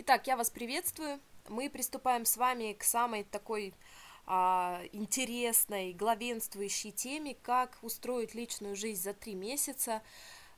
Итак, 0.00 0.28
я 0.28 0.36
вас 0.36 0.48
приветствую. 0.48 1.18
Мы 1.48 1.68
приступаем 1.68 2.24
с 2.24 2.36
вами 2.36 2.72
к 2.72 2.84
самой 2.84 3.24
такой 3.24 3.74
а, 4.26 4.80
интересной, 4.92 5.92
главенствующей 5.92 6.92
теме, 6.92 7.34
как 7.34 7.76
устроить 7.82 8.32
личную 8.32 8.76
жизнь 8.76 9.02
за 9.02 9.12
три 9.12 9.34
месяца. 9.34 10.02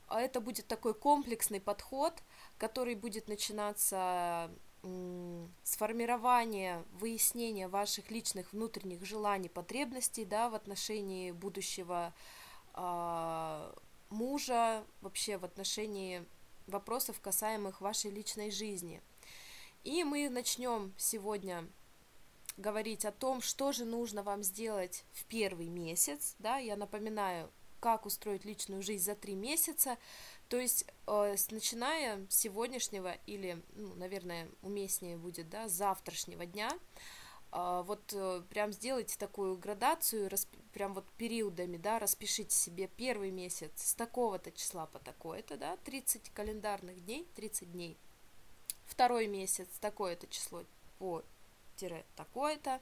А 0.09 0.21
это 0.21 0.43
будет 0.43 0.67
такой 0.67 0.93
комплексный 0.93 1.59
подход, 1.59 2.13
который 2.59 2.95
будет 2.95 3.29
начинаться 3.29 4.51
с 4.83 5.77
формирования, 5.79 6.85
выяснения 6.93 7.67
ваших 7.67 8.11
личных 8.11 8.53
внутренних 8.53 9.07
желаний, 9.07 9.49
потребностей, 9.49 10.27
да, 10.27 10.51
в 10.51 10.55
отношении 10.55 11.31
будущего 11.31 12.13
э, 12.75 13.75
мужа, 14.11 14.85
вообще 15.01 15.39
в 15.39 15.47
отношении 15.47 16.27
вопросов, 16.67 17.23
касаемых 17.23 17.81
вашей 17.81 18.11
личной 18.11 18.51
жизни. 18.51 19.01
И 19.83 20.05
мы 20.05 20.29
начнем 20.29 20.93
сегодня 20.99 21.67
говорить 22.59 23.07
о 23.07 23.13
том, 23.13 23.41
что 23.41 23.73
же 23.73 23.87
нужно 23.87 24.23
вам 24.23 24.43
сделать 24.43 25.05
в 25.13 25.25
первый 25.25 25.69
месяц, 25.69 26.37
да, 26.39 26.59
я 26.59 26.77
напоминаю, 26.77 27.51
как 27.81 28.05
устроить 28.05 28.45
личную 28.45 28.83
жизнь 28.83 29.03
за 29.03 29.15
три 29.15 29.35
месяца, 29.35 29.97
то 30.49 30.59
есть, 30.59 30.85
э, 31.07 31.35
начиная 31.51 32.27
с 32.29 32.37
сегодняшнего 32.37 33.13
или, 33.25 33.63
ну, 33.73 33.95
наверное, 33.95 34.51
уместнее 34.61 35.17
будет, 35.17 35.49
да, 35.49 35.67
завтрашнего 35.67 36.45
дня, 36.45 36.71
э, 37.53 37.83
вот 37.87 38.13
э, 38.13 38.43
прям 38.51 38.75
сделайте 38.75 39.17
такую 39.17 39.57
градацию, 39.57 40.29
расп... 40.29 40.55
прям 40.75 40.93
вот 40.93 41.07
периодами, 41.17 41.79
да, 41.79 41.99
распишите 41.99 42.55
себе 42.55 42.87
первый 42.87 43.31
месяц 43.31 43.71
с 43.77 43.95
такого-то 43.95 44.53
числа 44.53 44.85
по 44.85 44.99
такое-то, 44.99 45.57
да, 45.57 45.79
30 45.79 46.29
календарных 46.35 47.03
дней, 47.03 47.27
30 47.35 47.73
дней, 47.73 47.97
второй 48.91 49.27
месяц 49.27 49.69
такое-то 49.81 50.27
число 50.27 50.65
по 50.99 51.23
тире 51.77 52.05
такое-то, 52.17 52.81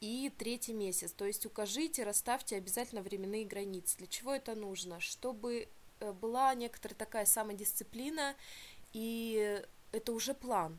и 0.00 0.32
третий 0.36 0.72
месяц, 0.72 1.12
то 1.12 1.24
есть 1.24 1.46
укажите, 1.46 2.02
расставьте 2.02 2.56
обязательно 2.56 3.02
временные 3.02 3.44
границы. 3.44 3.98
Для 3.98 4.08
чего 4.08 4.34
это 4.34 4.56
нужно? 4.56 4.98
Чтобы 5.00 5.68
Э, 6.02 6.12
была 6.12 6.54
некоторая 6.54 6.96
такая 6.96 7.24
самодисциплина, 7.24 8.34
и 8.92 9.62
это 9.92 10.12
уже 10.12 10.34
план. 10.34 10.78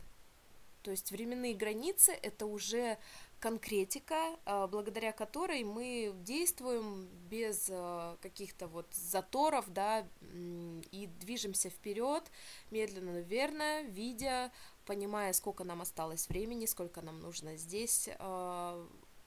То 0.83 0.91
есть 0.91 1.11
временные 1.11 1.53
границы– 1.53 2.11
это 2.21 2.45
уже 2.45 2.97
конкретика, 3.43 4.37
э, 4.45 4.67
благодаря 4.67 5.11
которой 5.11 5.65
мы 5.65 6.13
действуем 6.23 7.09
без 7.29 7.67
э, 7.69 8.15
каких-то 8.21 8.67
вот 8.67 8.87
заторов, 8.93 9.65
да, 9.67 10.07
и 10.31 11.09
движемся 11.19 11.69
вперед 11.69 12.23
медленно, 12.71 13.11
но 13.11 13.19
верно, 13.19 13.83
видя, 13.83 14.49
понимая, 14.85 15.33
сколько 15.33 15.65
нам 15.65 15.81
осталось 15.81 16.29
времени, 16.29 16.65
сколько 16.65 17.01
нам 17.01 17.19
нужно 17.19 17.57
здесь 17.57 18.07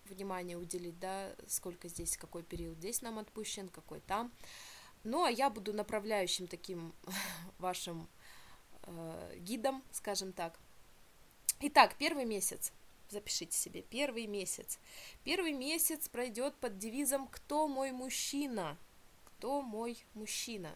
внимание 0.08 0.56
уделить, 0.56 0.98
да, 0.98 1.34
сколько 1.46 1.88
здесь, 1.88 2.16
какой 2.16 2.42
период 2.42 2.78
здесь 2.78 3.02
нам 3.02 3.18
отпущен, 3.18 3.68
какой 3.68 4.00
там. 4.00 4.32
Ну, 5.04 5.24
а 5.24 5.30
я 5.30 5.50
буду 5.50 5.74
направляющим 5.74 6.46
таким 6.46 6.94
вашим 7.58 8.08
э, 8.84 9.36
гидом, 9.40 9.82
скажем 9.92 10.32
так. 10.32 10.58
Итак, 11.60 11.96
первый 11.98 12.24
месяц. 12.24 12.72
Запишите 13.10 13.56
себе, 13.56 13.82
первый 13.82 14.26
месяц. 14.26 14.78
Первый 15.24 15.52
месяц 15.52 16.08
пройдет 16.08 16.54
под 16.56 16.78
девизом 16.78 17.28
«Кто 17.28 17.68
мой 17.68 17.92
мужчина?» 17.92 18.76
Кто 19.38 19.60
мой 19.60 19.98
мужчина? 20.14 20.74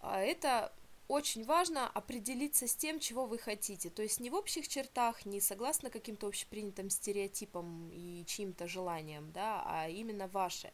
А 0.00 0.20
это 0.20 0.72
очень 1.08 1.44
важно 1.44 1.88
определиться 1.88 2.66
с 2.66 2.74
тем, 2.74 2.98
чего 2.98 3.26
вы 3.26 3.38
хотите. 3.38 3.90
То 3.90 4.02
есть 4.02 4.18
не 4.18 4.30
в 4.30 4.34
общих 4.34 4.66
чертах, 4.66 5.24
не 5.26 5.40
согласно 5.40 5.90
каким-то 5.90 6.26
общепринятым 6.26 6.90
стереотипам 6.90 7.90
и 7.92 8.24
чьим-то 8.26 8.66
желаниям, 8.66 9.30
да, 9.32 9.62
а 9.66 9.88
именно 9.88 10.26
ваше. 10.28 10.72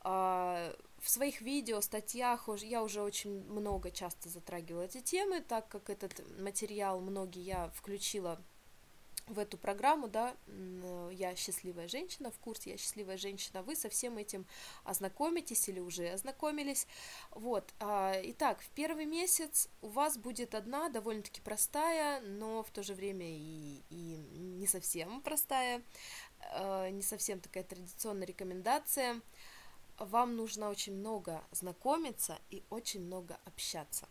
А, 0.00 0.74
в 1.00 1.08
своих 1.10 1.40
видео, 1.40 1.80
статьях 1.80 2.48
я 2.62 2.82
уже 2.82 3.02
очень 3.02 3.44
много 3.44 3.90
часто 3.90 4.28
затрагивала 4.28 4.82
эти 4.82 5.00
темы, 5.00 5.40
так 5.40 5.68
как 5.68 5.90
этот 5.90 6.20
материал 6.40 7.00
многие 7.00 7.42
я 7.42 7.68
включила 7.70 8.40
в 9.38 9.40
эту 9.40 9.56
программу, 9.56 10.08
да, 10.08 10.34
я 11.12 11.36
счастливая 11.36 11.86
женщина, 11.86 12.32
в 12.32 12.38
курсе 12.40 12.72
я 12.72 12.76
счастливая 12.76 13.16
женщина, 13.16 13.62
вы 13.62 13.76
со 13.76 13.88
всем 13.88 14.18
этим 14.18 14.44
ознакомитесь 14.82 15.68
или 15.68 15.78
уже 15.78 16.08
ознакомились, 16.08 16.88
вот, 17.30 17.72
а, 17.78 18.20
итак, 18.24 18.60
в 18.60 18.68
первый 18.70 19.06
месяц 19.06 19.68
у 19.80 19.88
вас 19.88 20.18
будет 20.18 20.56
одна 20.56 20.88
довольно-таки 20.88 21.40
простая, 21.40 22.20
но 22.20 22.64
в 22.64 22.70
то 22.70 22.82
же 22.82 22.94
время 22.94 23.26
и, 23.28 23.80
и 23.90 24.16
не 24.38 24.66
совсем 24.66 25.20
простая, 25.20 25.82
а, 26.40 26.90
не 26.90 27.02
совсем 27.02 27.38
такая 27.38 27.62
традиционная 27.62 28.26
рекомендация– 28.26 29.20
вам 29.98 30.36
нужно 30.36 30.70
очень 30.70 30.94
много 30.94 31.42
знакомиться 31.50 32.38
и 32.50 32.62
очень 32.70 33.04
много 33.04 33.36
общаться. 33.44 34.08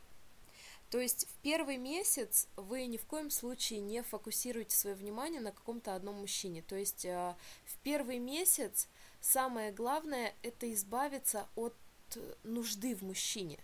То 0.90 1.00
есть 1.00 1.28
в 1.28 1.36
первый 1.42 1.78
месяц 1.78 2.48
вы 2.56 2.86
ни 2.86 2.98
в 2.98 3.06
коем 3.06 3.30
случае 3.30 3.82
не 3.82 4.02
фокусируете 4.02 4.76
свое 4.76 4.96
внимание 4.96 5.42
на 5.42 5.52
каком-то 5.52 5.96
одном 5.96 6.22
мужчине. 6.22 6.62
То 6.62 6.76
есть 6.76 7.04
э, 7.04 7.36
в 7.66 7.78
первый 7.84 8.20
месяц 8.20 8.88
самое 9.20 9.72
главное 9.72 10.34
это 10.44 10.72
избавиться 10.74 11.48
от 11.56 11.74
нужды 12.44 12.96
в 12.96 13.02
мужчине. 13.02 13.60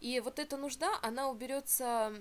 И 0.00 0.18
вот 0.20 0.38
эта 0.38 0.56
нужда, 0.56 0.98
она 1.02 1.28
уберется 1.28 2.12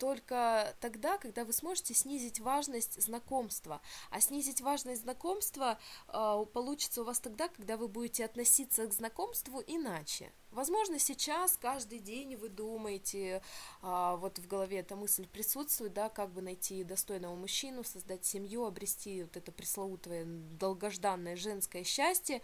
только 0.00 0.74
тогда, 0.80 1.18
когда 1.18 1.44
вы 1.44 1.52
сможете 1.52 1.92
снизить 1.92 2.40
важность 2.40 3.00
знакомства. 3.00 3.82
А 4.10 4.20
снизить 4.20 4.62
важность 4.62 5.02
знакомства 5.02 5.78
э, 6.08 6.44
получится 6.52 7.02
у 7.02 7.04
вас 7.04 7.20
тогда, 7.20 7.48
когда 7.48 7.76
вы 7.76 7.86
будете 7.86 8.24
относиться 8.24 8.86
к 8.86 8.92
знакомству 8.94 9.62
иначе. 9.66 10.32
Возможно, 10.52 10.98
сейчас 10.98 11.56
каждый 11.56 12.00
день 12.00 12.34
вы 12.34 12.48
думаете, 12.48 13.40
а, 13.82 14.16
вот 14.16 14.40
в 14.40 14.48
голове 14.48 14.78
эта 14.78 14.96
мысль 14.96 15.28
присутствует, 15.28 15.92
да, 15.92 16.08
как 16.08 16.32
бы 16.32 16.42
найти 16.42 16.82
достойного 16.82 17.36
мужчину, 17.36 17.84
создать 17.84 18.24
семью, 18.24 18.64
обрести 18.64 19.22
вот 19.22 19.36
это 19.36 19.52
пресловутое 19.52 20.24
долгожданное 20.24 21.36
женское 21.36 21.84
счастье, 21.84 22.42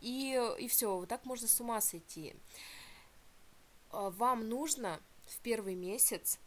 и, 0.00 0.38
и 0.58 0.68
все, 0.68 0.98
вот 0.98 1.08
так 1.08 1.24
можно 1.24 1.48
с 1.48 1.58
ума 1.58 1.80
сойти. 1.80 2.34
А, 3.90 4.10
вам 4.10 4.48
нужно 4.50 5.00
в 5.26 5.38
первый 5.38 5.76
месяц 5.76 6.38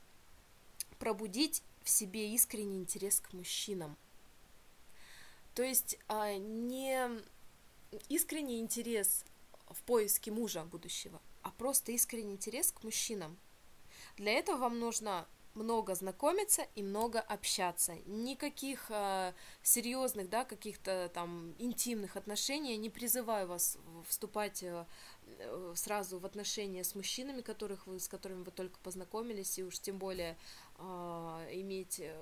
пробудить 0.99 1.63
в 1.83 1.89
себе 1.89 2.33
искренний 2.33 2.77
интерес 2.77 3.19
к 3.19 3.33
мужчинам. 3.33 3.97
То 5.55 5.63
есть 5.63 5.97
а, 6.07 6.35
не 6.35 7.09
искренний 8.07 8.59
интерес 8.59 9.25
в 9.69 9.81
поиске 9.83 10.31
мужа 10.31 10.63
будущего, 10.63 11.19
а 11.41 11.51
просто 11.51 11.91
искренний 11.91 12.33
интерес 12.33 12.71
к 12.71 12.83
мужчинам. 12.83 13.37
Для 14.17 14.33
этого 14.33 14.57
вам 14.57 14.79
нужно 14.79 15.27
много 15.55 15.95
знакомиться 15.95 16.65
и 16.75 16.83
много 16.83 17.19
общаться. 17.19 17.95
Никаких 18.05 18.85
э, 18.89 19.33
серьезных, 19.63 20.29
да, 20.29 20.45
каких-то 20.45 21.09
там 21.13 21.53
интимных 21.57 22.16
отношений. 22.16 22.71
Я 22.71 22.77
не 22.77 22.89
призываю 22.89 23.47
вас 23.47 23.77
вступать 24.07 24.63
э, 24.63 24.85
сразу 25.75 26.19
в 26.19 26.25
отношения 26.25 26.83
с 26.83 26.95
мужчинами, 26.95 27.41
которых 27.41 27.87
вы, 27.87 27.99
с 27.99 28.07
которыми 28.07 28.43
вы 28.43 28.51
только 28.51 28.79
познакомились, 28.83 29.59
и 29.59 29.63
уж 29.63 29.79
тем 29.79 29.97
более 29.97 30.37
иметь 30.79 32.00
э, 32.00 32.16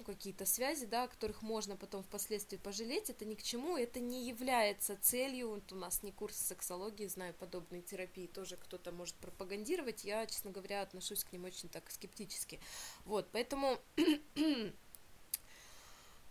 ну, 0.00 0.04
какие-то 0.04 0.46
связи, 0.46 0.86
да, 0.86 1.04
о 1.04 1.08
которых 1.08 1.42
можно 1.42 1.76
потом 1.76 2.02
впоследствии 2.02 2.56
пожалеть, 2.56 3.10
это 3.10 3.24
ни 3.24 3.34
к 3.34 3.42
чему, 3.42 3.76
это 3.76 4.00
не 4.00 4.26
является 4.26 4.96
целью, 4.96 5.50
вот 5.50 5.72
у 5.72 5.76
нас 5.76 6.02
не 6.02 6.10
курс 6.10 6.36
сексологии, 6.36 7.06
знаю, 7.06 7.34
подобные 7.34 7.82
терапии 7.82 8.26
тоже 8.26 8.56
кто-то 8.56 8.92
может 8.92 9.14
пропагандировать, 9.16 10.04
я, 10.04 10.26
честно 10.26 10.50
говоря, 10.50 10.82
отношусь 10.82 11.24
к 11.24 11.32
ним 11.32 11.44
очень 11.44 11.68
так 11.68 11.90
скептически, 11.90 12.60
вот, 13.04 13.28
поэтому 13.30 13.78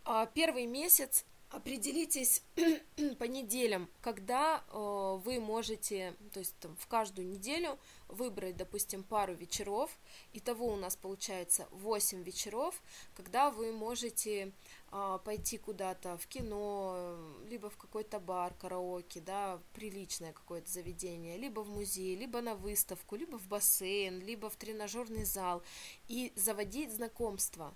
а, 0.03 0.25
первый 0.27 0.65
месяц 0.65 1.25
определитесь 1.49 2.43
по 3.19 3.23
неделям, 3.23 3.89
когда 4.01 4.63
э, 4.67 5.19
вы 5.23 5.39
можете, 5.39 6.15
то 6.31 6.39
есть 6.39 6.55
там, 6.59 6.75
в 6.77 6.87
каждую 6.87 7.27
неделю 7.27 7.79
выбрать, 8.07 8.55
допустим, 8.55 9.03
пару 9.03 9.33
вечеров, 9.33 9.89
и 10.33 10.39
того 10.39 10.67
у 10.67 10.75
нас 10.75 10.95
получается 10.95 11.67
8 11.71 12.23
вечеров, 12.23 12.81
когда 13.15 13.49
вы 13.49 13.71
можете 13.71 14.53
э, 14.91 15.19
пойти 15.25 15.57
куда-то 15.57 16.17
в 16.17 16.27
кино, 16.27 17.17
либо 17.49 17.69
в 17.69 17.77
какой-то 17.77 18.19
бар, 18.19 18.53
караоке, 18.53 19.19
да, 19.19 19.59
приличное 19.73 20.33
какое-то 20.33 20.69
заведение, 20.69 21.37
либо 21.37 21.61
в 21.61 21.69
музей, 21.69 22.15
либо 22.15 22.41
на 22.41 22.53
выставку, 22.53 23.15
либо 23.15 23.39
в 23.39 23.47
бассейн, 23.47 24.19
либо 24.19 24.49
в 24.49 24.55
тренажерный 24.55 25.25
зал, 25.25 25.63
и 26.07 26.31
заводить 26.35 26.93
знакомства. 26.93 27.73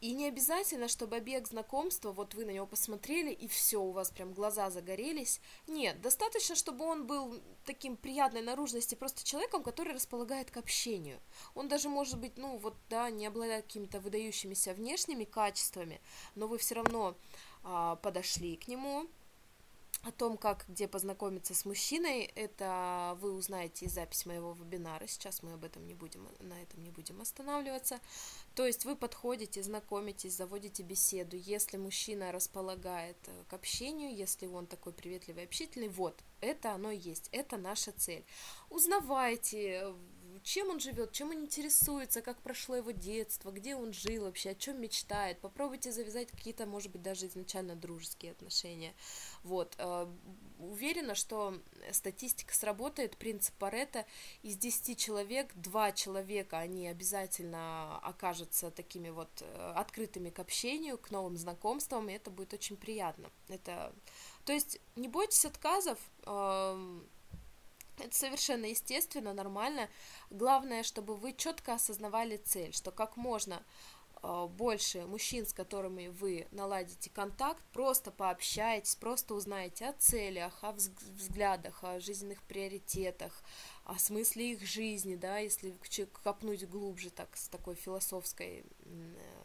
И 0.00 0.12
не 0.12 0.28
обязательно, 0.28 0.86
чтобы 0.86 1.16
объект 1.16 1.48
знакомства, 1.48 2.12
вот 2.12 2.34
вы 2.34 2.44
на 2.44 2.50
него 2.50 2.66
посмотрели, 2.66 3.32
и 3.32 3.48
все, 3.48 3.82
у 3.82 3.90
вас 3.90 4.10
прям 4.10 4.32
глаза 4.32 4.70
загорелись. 4.70 5.40
Нет, 5.66 6.00
достаточно, 6.00 6.54
чтобы 6.54 6.84
он 6.84 7.06
был 7.06 7.40
таким 7.64 7.96
приятной 7.96 8.42
наружности, 8.42 8.94
просто 8.94 9.24
человеком, 9.24 9.64
который 9.64 9.94
располагает 9.94 10.52
к 10.52 10.56
общению. 10.56 11.18
Он 11.56 11.66
даже 11.66 11.88
может 11.88 12.20
быть, 12.20 12.38
ну 12.38 12.58
вот, 12.58 12.76
да, 12.88 13.10
не 13.10 13.26
обладает 13.26 13.64
какими-то 13.64 13.98
выдающимися 13.98 14.72
внешними 14.72 15.24
качествами, 15.24 16.00
но 16.36 16.46
вы 16.46 16.58
все 16.58 16.76
равно 16.76 17.16
а, 17.64 17.96
подошли 17.96 18.56
к 18.56 18.68
нему, 18.68 19.08
о 20.02 20.12
том, 20.12 20.36
как, 20.36 20.64
где 20.68 20.86
познакомиться 20.86 21.54
с 21.54 21.64
мужчиной, 21.64 22.22
это 22.34 23.18
вы 23.20 23.32
узнаете 23.32 23.86
из 23.86 23.92
записи 23.92 24.28
моего 24.28 24.52
вебинара. 24.52 25.06
Сейчас 25.06 25.42
мы 25.42 25.52
об 25.52 25.64
этом 25.64 25.86
не 25.86 25.94
будем, 25.94 26.28
на 26.40 26.62
этом 26.62 26.82
не 26.82 26.90
будем 26.90 27.20
останавливаться. 27.20 27.98
То 28.54 28.64
есть 28.64 28.84
вы 28.84 28.94
подходите, 28.96 29.62
знакомитесь, 29.62 30.36
заводите 30.36 30.82
беседу. 30.82 31.36
Если 31.36 31.76
мужчина 31.76 32.32
располагает 32.32 33.16
э, 33.26 33.44
к 33.48 33.52
общению, 33.52 34.14
если 34.14 34.46
он 34.46 34.66
такой 34.66 34.92
приветливый, 34.92 35.44
общительный, 35.44 35.88
вот, 35.88 36.22
это 36.40 36.72
оно 36.72 36.90
есть, 36.90 37.28
это 37.32 37.56
наша 37.56 37.92
цель. 37.92 38.24
Узнавайте, 38.70 39.94
чем 40.42 40.70
он 40.70 40.80
живет, 40.80 41.12
чем 41.12 41.30
он 41.30 41.44
интересуется, 41.44 42.22
как 42.22 42.40
прошло 42.42 42.76
его 42.76 42.90
детство, 42.90 43.50
где 43.50 43.76
он 43.76 43.92
жил 43.92 44.24
вообще, 44.24 44.50
о 44.50 44.54
чем 44.54 44.80
мечтает. 44.80 45.40
Попробуйте 45.40 45.92
завязать 45.92 46.30
какие-то, 46.30 46.66
может 46.66 46.90
быть, 46.90 47.02
даже 47.02 47.26
изначально 47.26 47.76
дружеские 47.76 48.32
отношения. 48.32 48.94
Вот. 49.42 49.74
Э, 49.78 50.06
уверена, 50.58 51.14
что 51.14 51.54
статистика 51.92 52.54
сработает, 52.54 53.16
принцип 53.16 53.54
Паретта, 53.56 54.06
из 54.42 54.56
10 54.56 54.98
человек, 54.98 55.52
2 55.54 55.92
человека, 55.92 56.58
они 56.58 56.88
обязательно 56.88 57.98
окажутся 57.98 58.70
такими 58.70 59.10
вот 59.10 59.30
э, 59.40 59.72
открытыми 59.76 60.30
к 60.30 60.38
общению, 60.38 60.98
к 60.98 61.10
новым 61.10 61.36
знакомствам, 61.36 62.08
и 62.08 62.14
это 62.14 62.30
будет 62.30 62.54
очень 62.54 62.76
приятно. 62.76 63.30
Это... 63.48 63.94
То 64.44 64.52
есть 64.52 64.80
не 64.96 65.08
бойтесь 65.08 65.44
отказов, 65.44 65.98
эм, 66.24 67.06
это 68.00 68.14
совершенно 68.14 68.66
естественно, 68.66 69.32
нормально. 69.32 69.88
Главное, 70.30 70.82
чтобы 70.82 71.14
вы 71.16 71.32
четко 71.32 71.74
осознавали 71.74 72.36
цель, 72.36 72.72
что 72.72 72.90
как 72.90 73.16
можно 73.16 73.62
э, 74.22 74.46
больше 74.46 75.06
мужчин, 75.06 75.46
с 75.46 75.52
которыми 75.52 76.08
вы 76.08 76.46
наладите 76.50 77.10
контакт, 77.10 77.62
просто 77.72 78.10
пообщаетесь, 78.10 78.94
просто 78.94 79.34
узнаете 79.34 79.86
о 79.86 79.92
целях, 79.94 80.52
о 80.62 80.72
взглядах, 80.72 81.82
о 81.82 82.00
жизненных 82.00 82.42
приоритетах, 82.42 83.42
о 83.84 83.98
смысле 83.98 84.52
их 84.52 84.66
жизни, 84.66 85.14
да, 85.14 85.38
если 85.38 85.74
копнуть 86.22 86.68
глубже, 86.68 87.10
так, 87.10 87.36
с 87.36 87.48
такой 87.48 87.74
философской 87.74 88.64
э, 88.80 89.38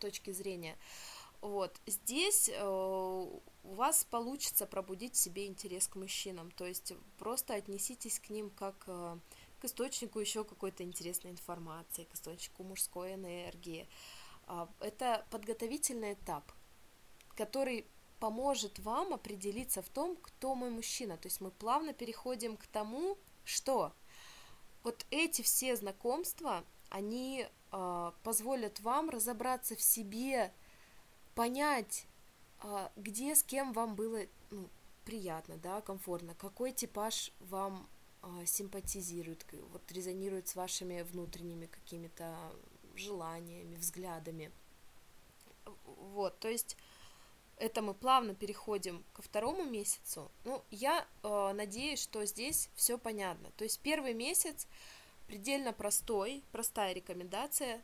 точки 0.00 0.32
зрения. 0.32 0.76
Вот, 1.40 1.80
здесь 1.86 2.50
э, 2.52 2.66
у 2.66 3.40
вас 3.62 4.04
получится 4.04 4.66
пробудить 4.66 5.14
в 5.14 5.18
себе 5.18 5.46
интерес 5.46 5.88
к 5.88 5.96
мужчинам, 5.96 6.50
то 6.50 6.66
есть 6.66 6.92
просто 7.18 7.54
отнеситесь 7.54 8.18
к 8.18 8.28
ним 8.28 8.50
как 8.50 8.84
э, 8.86 9.18
к 9.58 9.64
источнику 9.64 10.20
еще 10.20 10.44
какой-то 10.44 10.82
интересной 10.82 11.30
информации, 11.30 12.04
к 12.04 12.14
источнику 12.14 12.62
мужской 12.62 13.14
энергии. 13.14 13.88
Э, 14.48 14.66
это 14.80 15.26
подготовительный 15.30 16.12
этап, 16.12 16.52
который 17.36 17.86
поможет 18.18 18.78
вам 18.78 19.14
определиться 19.14 19.80
в 19.80 19.88
том, 19.88 20.16
кто 20.16 20.54
мой 20.54 20.68
мужчина. 20.68 21.16
То 21.16 21.26
есть 21.26 21.40
мы 21.40 21.50
плавно 21.50 21.94
переходим 21.94 22.58
к 22.58 22.66
тому, 22.66 23.16
что 23.44 23.94
вот 24.82 25.06
эти 25.10 25.40
все 25.42 25.74
знакомства, 25.74 26.64
они 26.90 27.46
э, 27.72 28.12
позволят 28.22 28.80
вам 28.80 29.08
разобраться 29.08 29.74
в 29.74 29.80
себе, 29.80 30.52
понять, 31.40 32.06
а, 32.58 32.92
где 32.96 33.34
с 33.34 33.42
кем 33.42 33.72
вам 33.72 33.94
было 33.94 34.26
ну, 34.50 34.68
приятно, 35.06 35.56
да, 35.56 35.80
комфортно, 35.80 36.34
какой 36.34 36.70
типаж 36.70 37.32
вам 37.40 37.88
а, 38.20 38.44
симпатизирует, 38.44 39.46
вот 39.72 39.90
резонирует 39.90 40.48
с 40.48 40.54
вашими 40.54 41.00
внутренними 41.00 41.64
какими-то 41.64 42.36
желаниями, 42.94 43.74
взглядами. 43.76 44.52
Вот, 45.86 46.38
то 46.40 46.48
есть 46.50 46.76
это 47.56 47.80
мы 47.80 47.94
плавно 47.94 48.34
переходим 48.34 49.02
ко 49.14 49.22
второму 49.22 49.64
месяцу. 49.64 50.30
Ну, 50.44 50.62
я 50.70 51.06
э, 51.22 51.52
надеюсь, 51.54 52.02
что 52.02 52.26
здесь 52.26 52.68
все 52.74 52.98
понятно. 52.98 53.50
То 53.56 53.64
есть 53.64 53.80
первый 53.80 54.12
месяц 54.12 54.66
предельно 55.26 55.72
простой, 55.72 56.42
простая 56.52 56.92
рекомендация 56.92 57.82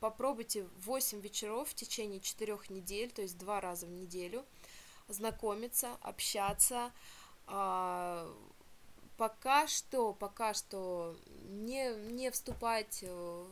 попробуйте 0.00 0.66
8 0.78 1.20
вечеров 1.20 1.68
в 1.68 1.74
течение 1.74 2.20
4 2.20 2.58
недель, 2.68 3.10
то 3.10 3.22
есть 3.22 3.38
два 3.38 3.60
раза 3.60 3.86
в 3.86 3.90
неделю, 3.90 4.44
знакомиться, 5.08 5.96
общаться. 6.02 6.92
А, 7.46 8.32
пока 9.16 9.66
что, 9.66 10.12
пока 10.12 10.54
что 10.54 11.16
не, 11.48 11.94
не 12.12 12.30
вступать 12.30 13.00
э, 13.02 13.46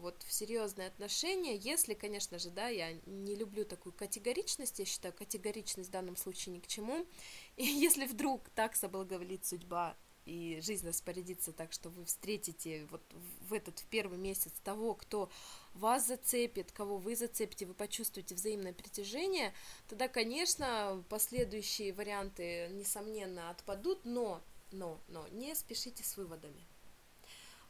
вот 0.00 0.22
в 0.22 0.32
серьезные 0.32 0.88
отношения, 0.88 1.56
если, 1.56 1.94
конечно 1.94 2.38
же, 2.38 2.50
да, 2.50 2.68
я 2.68 2.92
не 3.06 3.34
люблю 3.34 3.64
такую 3.64 3.92
категоричность, 3.92 4.78
я 4.78 4.84
считаю, 4.84 5.14
категоричность 5.14 5.88
в 5.88 5.92
данном 5.92 6.16
случае 6.16 6.56
ни 6.56 6.60
к 6.60 6.66
чему, 6.66 7.06
и 7.56 7.64
если 7.64 8.06
вдруг 8.06 8.48
так 8.50 8.76
соблаговолит 8.76 9.44
судьба, 9.44 9.96
и 10.26 10.60
жизнь 10.62 10.86
распорядится 10.86 11.52
так, 11.52 11.72
что 11.72 11.90
вы 11.90 12.04
встретите 12.04 12.86
вот 12.90 13.02
в 13.48 13.52
этот 13.52 13.78
в 13.80 13.86
первый 13.86 14.18
месяц 14.18 14.52
того, 14.62 14.94
кто 14.94 15.30
вас 15.74 16.06
зацепит, 16.06 16.72
кого 16.72 16.98
вы 16.98 17.16
зацепите, 17.16 17.66
вы 17.66 17.74
почувствуете 17.74 18.34
взаимное 18.34 18.72
притяжение, 18.72 19.52
тогда, 19.88 20.08
конечно, 20.08 21.04
последующие 21.08 21.92
варианты, 21.92 22.68
несомненно, 22.72 23.50
отпадут, 23.50 24.04
но, 24.04 24.42
но, 24.72 25.00
но 25.08 25.26
не 25.28 25.54
спешите 25.54 26.04
с 26.04 26.16
выводами. 26.16 26.66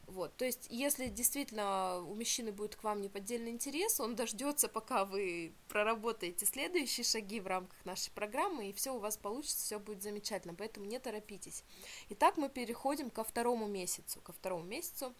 Вот, 0.07 0.37
то 0.37 0.45
есть, 0.45 0.67
если 0.69 1.07
действительно 1.07 1.99
у 1.99 2.13
мужчины 2.13 2.51
будет 2.51 2.75
к 2.75 2.83
вам 2.83 3.01
неподдельный 3.01 3.51
интерес, 3.51 3.99
он 3.99 4.15
дождется, 4.15 4.67
пока 4.67 5.03
вы 5.03 5.53
проработаете 5.67 6.45
следующие 6.45 7.03
шаги 7.03 7.39
в 7.39 7.47
рамках 7.47 7.83
нашей 7.85 8.11
программы, 8.11 8.69
и 8.69 8.73
все 8.73 8.93
у 8.93 8.99
вас 8.99 9.17
получится, 9.17 9.63
все 9.63 9.79
будет 9.79 10.03
замечательно, 10.03 10.53
поэтому 10.53 10.85
не 10.85 10.99
торопитесь. 10.99 11.63
Итак, 12.09 12.37
мы 12.37 12.49
переходим 12.49 13.09
ко 13.09 13.23
второму 13.23 13.67
месяцу. 13.67 14.21
Ко 14.21 14.31
второму 14.31 14.63
месяцу. 14.63 15.13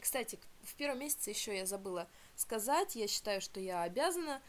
Кстати, 0.00 0.38
в 0.62 0.74
первом 0.76 1.00
месяце 1.00 1.30
еще 1.30 1.56
я 1.56 1.66
забыла 1.66 2.08
сказать, 2.36 2.94
я 2.94 3.08
считаю, 3.08 3.40
что 3.40 3.58
я 3.58 3.82
обязана 3.82 4.40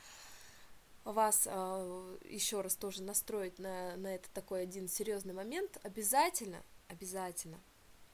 вас 1.03 1.47
э, 1.49 2.17
еще 2.29 2.61
раз 2.61 2.75
тоже 2.75 3.01
настроить 3.01 3.59
на, 3.59 3.95
на 3.95 4.13
этот 4.13 4.31
такой 4.33 4.63
один 4.63 4.87
серьезный 4.87 5.33
момент. 5.33 5.79
Обязательно, 5.83 6.61
обязательно 6.89 7.59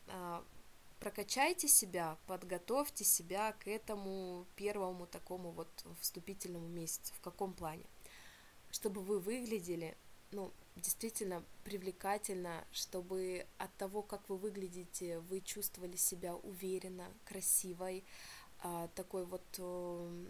э, 0.07 0.41
прокачайте 0.99 1.67
себя, 1.67 2.17
подготовьте 2.27 3.03
себя 3.03 3.53
к 3.53 3.67
этому 3.67 4.45
первому 4.55 5.07
такому 5.07 5.51
вот 5.51 5.69
вступительному 5.99 6.67
месяцу. 6.67 7.13
В 7.15 7.21
каком 7.21 7.53
плане? 7.53 7.85
Чтобы 8.71 9.01
вы 9.01 9.19
выглядели, 9.19 9.95
ну, 10.31 10.51
действительно 10.75 11.43
привлекательно, 11.63 12.65
чтобы 12.71 13.45
от 13.57 13.73
того, 13.75 14.01
как 14.01 14.27
вы 14.29 14.37
выглядите, 14.37 15.19
вы 15.19 15.41
чувствовали 15.41 15.95
себя 15.95 16.35
уверенно, 16.35 17.05
красивой, 17.25 18.03
а, 18.59 18.87
такой 18.95 19.25
вот 19.25 19.43
э, 19.57 20.25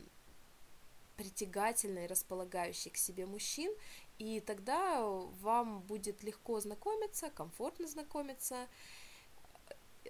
притягательной, 1.17 2.07
располагающей 2.07 2.91
к 2.91 2.97
себе 2.97 3.25
мужчин, 3.25 3.71
и 4.17 4.39
тогда 4.39 5.05
вам 5.41 5.81
будет 5.81 6.23
легко 6.23 6.59
знакомиться, 6.59 7.29
комфортно 7.29 7.87
знакомиться, 7.87 8.67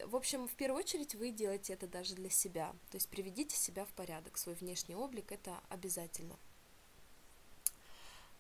в 0.06 0.16
общем, 0.16 0.48
в 0.48 0.56
первую 0.56 0.80
очередь 0.80 1.16
вы 1.16 1.32
делаете 1.32 1.74
это 1.74 1.88
даже 1.88 2.16
для 2.16 2.30
себя. 2.30 2.74
То 2.90 2.96
есть 2.96 3.10
приведите 3.10 3.56
себя 3.56 3.86
в 3.86 3.90
порядок. 3.90 4.38
Свой 4.38 4.56
внешний 4.56 4.96
облик 4.96 5.32
это 5.32 5.60
обязательно. 5.70 6.38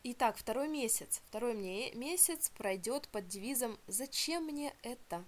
Итак, 0.04 0.38
второй 0.38 0.68
месяц. 0.68 1.22
Второй 1.28 1.54
мне 1.54 1.94
месяц 1.94 2.50
пройдет 2.50 3.08
под 3.08 3.28
девизом 3.28 3.80
«Зачем 3.88 4.46
мне 4.46 4.74
это?» 4.82 5.24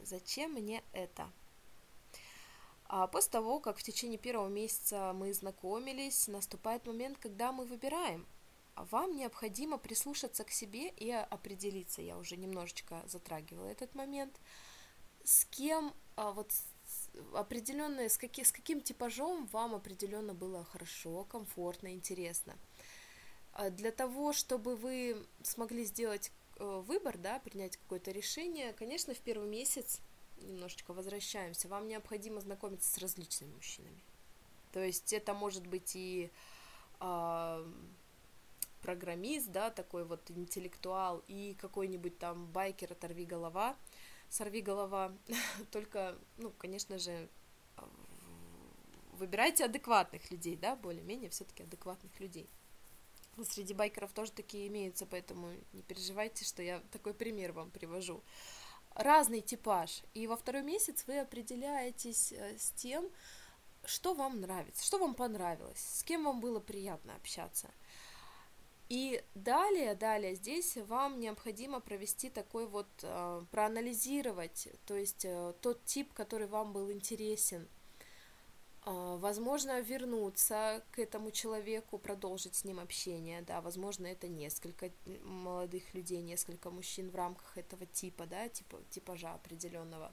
Зачем 0.00 0.52
мне 0.54 0.82
это? 0.92 1.30
А 2.86 3.06
после 3.06 3.32
того, 3.32 3.60
как 3.60 3.76
в 3.76 3.82
течение 3.82 4.18
первого 4.18 4.48
месяца 4.48 5.12
мы 5.12 5.32
знакомились, 5.32 6.26
наступает 6.26 6.86
момент, 6.86 7.18
когда 7.18 7.52
мы 7.52 7.66
выбираем. 7.66 8.26
Вам 8.74 9.14
необходимо 9.14 9.76
прислушаться 9.76 10.42
к 10.42 10.50
себе 10.50 10.88
и 10.88 11.10
определиться. 11.10 12.00
Я 12.00 12.16
уже 12.16 12.36
немножечко 12.36 13.04
затрагивала 13.06 13.68
этот 13.68 13.94
момент– 13.94 14.40
с 15.24 15.44
кем 15.46 15.94
а, 16.16 16.32
вот 16.32 16.52
определенное, 17.34 18.08
с, 18.08 18.16
каки, 18.16 18.44
с 18.44 18.52
каким 18.52 18.80
типажом 18.80 19.46
вам 19.46 19.74
определенно 19.74 20.34
было 20.34 20.64
хорошо, 20.64 21.24
комфортно, 21.24 21.92
интересно. 21.92 22.56
А 23.52 23.70
для 23.70 23.90
того, 23.90 24.32
чтобы 24.32 24.76
вы 24.76 25.16
смогли 25.42 25.84
сделать 25.84 26.30
э, 26.56 26.82
выбор, 26.86 27.18
да, 27.18 27.38
принять 27.40 27.76
какое-то 27.76 28.10
решение, 28.10 28.72
конечно, 28.72 29.14
в 29.14 29.18
первый 29.18 29.48
месяц, 29.48 30.00
немножечко 30.42 30.92
возвращаемся, 30.92 31.68
вам 31.68 31.88
необходимо 31.88 32.40
знакомиться 32.40 32.90
с 32.90 32.98
различными 32.98 33.52
мужчинами. 33.54 34.00
То 34.72 34.82
есть 34.82 35.12
это 35.12 35.34
может 35.34 35.66
быть 35.66 35.96
и 35.96 36.30
э, 37.00 37.70
программист, 38.82 39.50
да, 39.50 39.70
такой 39.70 40.04
вот 40.04 40.30
интеллектуал, 40.30 41.22
и 41.28 41.56
какой-нибудь 41.60 42.18
там 42.18 42.46
байкер 42.46 42.92
оторви 42.92 43.24
голова, 43.24 43.76
сорви 44.30 44.62
голова, 44.62 45.12
только, 45.70 46.16
ну, 46.38 46.50
конечно 46.58 46.98
же, 46.98 47.28
выбирайте 49.20 49.64
адекватных 49.66 50.30
людей, 50.30 50.56
да, 50.56 50.74
более-менее 50.74 51.28
все-таки 51.30 51.62
адекватных 51.62 52.18
людей. 52.18 52.48
Среди 53.48 53.74
байкеров 53.74 54.12
тоже 54.12 54.32
такие 54.32 54.66
имеются, 54.68 55.06
поэтому 55.06 55.52
не 55.72 55.82
переживайте, 55.82 56.44
что 56.44 56.62
я 56.62 56.80
такой 56.90 57.14
пример 57.14 57.52
вам 57.52 57.70
привожу. 57.70 58.22
Разный 58.94 59.40
типаж, 59.40 60.02
и 60.14 60.26
во 60.26 60.36
второй 60.36 60.62
месяц 60.62 61.04
вы 61.06 61.20
определяетесь 61.20 62.32
э, 62.32 62.58
с 62.58 62.70
тем, 62.72 63.08
что 63.84 64.14
вам 64.14 64.40
нравится, 64.40 64.84
что 64.84 64.98
вам 64.98 65.14
понравилось, 65.14 65.78
с 65.78 66.02
кем 66.02 66.24
вам 66.24 66.40
было 66.40 66.60
приятно 66.60 67.14
общаться. 67.14 67.70
И 68.90 69.22
далее, 69.36 69.94
далее 69.94 70.34
здесь 70.34 70.76
вам 70.76 71.20
необходимо 71.20 71.78
провести 71.78 72.28
такой 72.28 72.66
вот, 72.66 72.88
э, 73.02 73.44
проанализировать, 73.52 74.66
то 74.84 74.96
есть 74.96 75.24
э, 75.24 75.54
тот 75.60 75.84
тип, 75.84 76.12
который 76.12 76.48
вам 76.48 76.72
был 76.72 76.90
интересен, 76.90 77.68
э, 78.84 79.16
возможно, 79.20 79.80
вернуться 79.80 80.84
к 80.90 80.98
этому 80.98 81.30
человеку, 81.30 81.98
продолжить 81.98 82.56
с 82.56 82.64
ним 82.64 82.80
общение, 82.80 83.42
да, 83.42 83.60
возможно, 83.60 84.08
это 84.08 84.26
несколько 84.26 84.90
молодых 85.22 85.94
людей, 85.94 86.20
несколько 86.20 86.68
мужчин 86.70 87.10
в 87.10 87.14
рамках 87.14 87.58
этого 87.58 87.86
типа, 87.86 88.26
да, 88.26 88.48
типа, 88.48 88.80
типажа 88.90 89.34
определенного. 89.34 90.12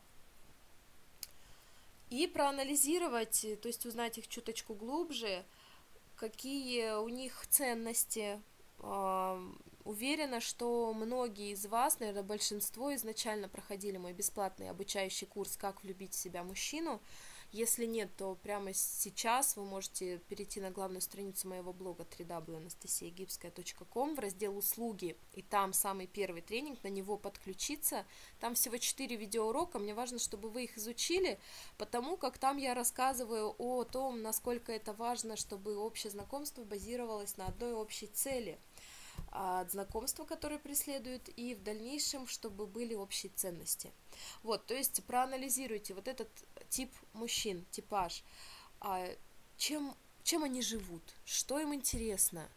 И 2.12 2.28
проанализировать, 2.28 3.44
то 3.60 3.68
есть 3.68 3.88
узнать 3.88 4.20
их 4.20 4.28
чуточку 4.28 4.76
глубже, 4.76 5.44
какие 6.16 7.00
у 7.00 7.10
них 7.10 7.48
ценности, 7.50 8.40
Уверена, 8.80 10.42
что 10.42 10.94
многие 10.94 11.52
из 11.52 11.66
вас, 11.66 12.00
наверное, 12.00 12.24
большинство 12.24 12.94
изначально 12.96 13.48
проходили 13.48 13.96
мой 13.98 14.12
бесплатный 14.12 14.70
обучающий 14.70 15.28
курс 15.28 15.56
«Как 15.56 15.84
влюбить 15.84 16.14
в 16.14 16.18
себя 16.18 16.44
мужчину». 16.44 17.00
Если 17.54 17.86
нет, 17.86 18.10
то 18.18 18.36
прямо 18.36 18.74
сейчас 18.74 19.56
вы 19.56 19.64
можете 19.64 20.18
перейти 20.28 20.60
на 20.60 20.70
главную 20.70 21.00
страницу 21.00 21.48
моего 21.48 21.72
блога 21.72 22.04
www.anastasiagipskaya.com 22.04 24.16
в 24.16 24.20
раздел 24.20 24.58
«Услуги», 24.58 25.16
и 25.34 25.42
там 25.42 25.72
самый 25.72 26.08
первый 26.08 26.42
тренинг, 26.42 26.84
на 26.84 26.90
него 26.90 27.18
подключиться. 27.18 28.06
Там 28.42 28.56
всего 28.56 28.76
4 28.76 29.16
видеоурока, 29.16 29.80
мне 29.80 29.94
важно, 29.94 30.20
чтобы 30.20 30.50
вы 30.50 30.66
их 30.66 30.78
изучили, 30.78 31.40
потому 31.78 32.18
как 32.18 32.38
там 32.38 32.58
я 32.58 32.74
рассказываю 32.74 33.56
о 33.58 33.86
том, 33.86 34.22
насколько 34.22 34.74
это 34.74 34.92
важно, 34.92 35.38
чтобы 35.38 35.78
общее 35.78 36.12
знакомство 36.12 36.66
базировалось 36.66 37.38
на 37.38 37.48
одной 37.48 37.72
общей 37.72 38.08
цели– 38.08 38.60
от 39.32 39.72
знакомства, 39.72 40.26
которое 40.26 40.58
преследуют, 40.58 41.30
и 41.36 41.56
в 41.56 41.64
дальнейшем, 41.64 42.28
чтобы 42.28 42.66
были 42.66 42.94
общие 42.94 43.32
ценности. 43.36 43.92
Вот, 44.44 44.66
то 44.66 44.74
есть 44.74 45.04
проанализируйте 45.06 45.94
вот 45.94 46.08
этот 46.08 46.30
тип 46.70 46.92
мужчин, 47.14 47.66
типаж, 47.72 48.24
а, 48.80 49.08
чем, 49.58 49.96
чем 50.24 50.44
они 50.44 50.62
живут, 50.62 51.04
что 51.26 51.60
им 51.60 51.74
интересно, 51.74 52.50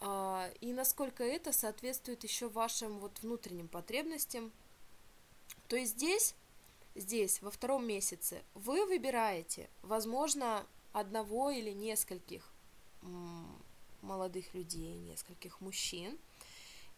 а, 0.00 0.50
и 0.60 0.72
насколько 0.72 1.24
это 1.24 1.52
соответствует 1.52 2.24
еще 2.24 2.48
вашим 2.48 2.98
вот 2.98 3.20
внутренним 3.22 3.68
потребностям. 3.68 4.52
То 5.68 5.76
есть 5.76 5.92
здесь, 5.92 6.34
здесь, 6.94 7.40
во 7.40 7.50
втором 7.50 7.86
месяце, 7.86 8.42
вы 8.54 8.84
выбираете, 8.86 9.68
возможно, 9.82 10.66
одного 10.92 11.50
или 11.50 11.70
нескольких 11.70 12.48
молодых 14.06 14.54
людей, 14.54 14.94
нескольких 14.94 15.60
мужчин. 15.60 16.18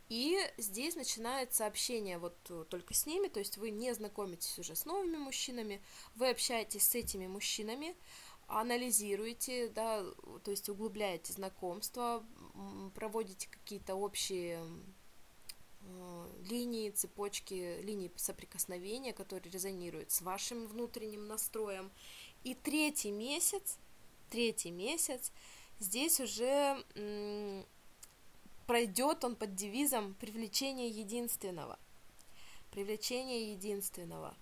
И 0.08 0.38
здесь 0.56 0.96
начинается 0.96 1.66
общение 1.66 2.16
вот 2.18 2.36
э, 2.48 2.64
только 2.70 2.94
с 2.94 3.04
ними, 3.04 3.28
то 3.28 3.40
есть 3.40 3.58
вы 3.58 3.70
не 3.70 3.92
знакомитесь 3.94 4.58
уже 4.58 4.74
с 4.74 4.86
новыми 4.86 5.18
мужчинами, 5.18 5.82
вы 6.14 6.30
общаетесь 6.30 6.84
с 6.84 6.94
этими 6.94 7.26
мужчинами, 7.26 7.94
анализируете, 8.46 9.68
да, 9.68 10.02
то 10.42 10.50
есть 10.50 10.70
углубляете 10.70 11.34
знакомство, 11.34 12.24
проводите 12.94 13.48
какие-то 13.50 13.96
общие 13.96 14.66
э, 15.82 16.28
линии, 16.48 16.88
цепочки, 16.88 17.82
линии 17.82 18.10
соприкосновения, 18.16 19.12
которые 19.12 19.52
резонируют 19.52 20.10
с 20.10 20.22
вашим 20.22 20.66
внутренним 20.68 21.26
настроем. 21.26 21.90
И 22.44 22.54
третий 22.54 23.10
месяц, 23.10 23.76
третий 24.30 24.70
месяц 24.70 25.32
Здесь 25.78 26.20
уже 26.20 26.84
пройдет 28.66 29.24
он 29.24 29.36
под 29.36 29.54
девизом 29.54 30.14
привлечение 30.14 30.88
единственного. 30.88 31.78
Привлечение 32.70 33.52
единственного. 33.52 34.36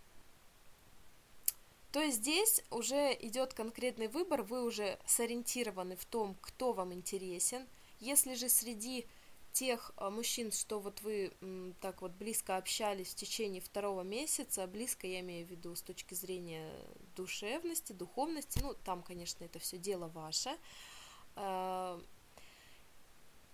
То 1.93 2.03
есть 2.03 2.19
здесь 2.19 2.63
уже 2.71 3.17
идет 3.21 3.55
конкретный 3.55 4.09
выбор, 4.09 4.43
вы 4.43 4.65
уже 4.65 4.99
сориентированы 5.07 5.97
в 5.97 6.05
том, 6.05 6.37
кто 6.43 6.73
вам 6.73 6.93
интересен. 6.93 7.67
Если 8.01 8.35
же 8.35 8.49
среди 8.51 9.07
тех 9.53 9.93
а, 9.97 10.11
мужчин, 10.11 10.53
что 10.53 10.79
вот 10.79 11.01
вы 11.01 11.33
так 11.81 12.03
вот 12.03 12.13
близко 12.13 12.59
общались 12.59 13.13
в 13.13 13.15
течение 13.15 13.63
второго 13.63 14.03
месяца, 14.03 14.67
близко 14.67 15.07
я 15.07 15.21
имею 15.21 15.47
в 15.47 15.51
виду 15.51 15.75
с 15.75 15.81
точки 15.81 16.13
зрения 16.13 16.71
душевности, 17.15 17.95
духовности, 17.95 18.59
ну 18.63 18.75
там, 18.85 19.03
конечно, 19.03 19.45
это 19.45 19.59
все 19.59 19.79
дело 19.79 20.09
ваше, 20.09 20.51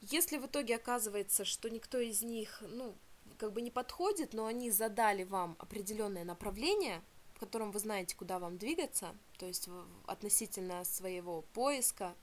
если 0.01 0.39
в 0.39 0.47
итоге 0.47 0.77
оказывается, 0.77 1.45
что 1.45 1.71
никто 1.71 1.99
из 1.99 2.23
них, 2.23 2.63
ну, 2.69 2.95
как 3.39 3.53
бы 3.53 3.63
не 3.63 3.71
подходит, 3.71 4.35
но 4.35 4.47
они 4.47 4.71
задали 4.71 5.25
вам 5.25 5.57
определенное 5.59 6.25
направление, 6.25 7.03
в 7.35 7.41
котором 7.41 7.73
вы 7.73 7.79
знаете, 7.79 8.17
куда 8.17 8.39
вам 8.39 8.59
двигаться, 8.59 9.17
то 9.39 9.47
есть 9.47 9.69
относительно 10.07 10.85
своего 10.85 11.43
поиска 11.55 12.15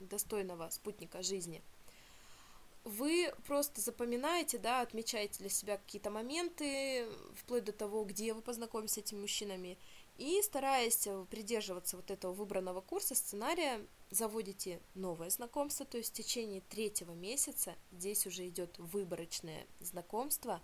достойного 0.00 0.70
спутника 0.70 1.22
жизни, 1.22 1.62
вы 2.84 3.32
просто 3.46 3.80
запоминаете, 3.80 4.58
да, 4.58 4.80
отмечаете 4.80 5.38
для 5.40 5.50
себя 5.50 5.76
какие-то 5.76 6.10
моменты, 6.10 7.06
вплоть 7.36 7.64
до 7.64 7.72
того, 7.72 8.04
где 8.04 8.32
вы 8.32 8.40
познакомились 8.40 8.92
с 8.92 8.98
этими 8.98 9.20
мужчинами, 9.20 9.78
и 10.20 10.42
стараясь 10.42 11.08
придерживаться 11.30 11.96
вот 11.96 12.10
этого 12.10 12.34
выбранного 12.34 12.82
курса, 12.82 13.14
сценария, 13.14 13.80
заводите 14.10 14.78
новое 14.94 15.30
знакомство, 15.30 15.86
то 15.86 15.96
есть 15.96 16.10
в 16.10 16.16
течение 16.16 16.60
третьего 16.68 17.12
месяца 17.12 17.74
здесь 17.90 18.26
уже 18.26 18.46
идет 18.46 18.78
выборочное 18.78 19.66
знакомство 19.80 20.60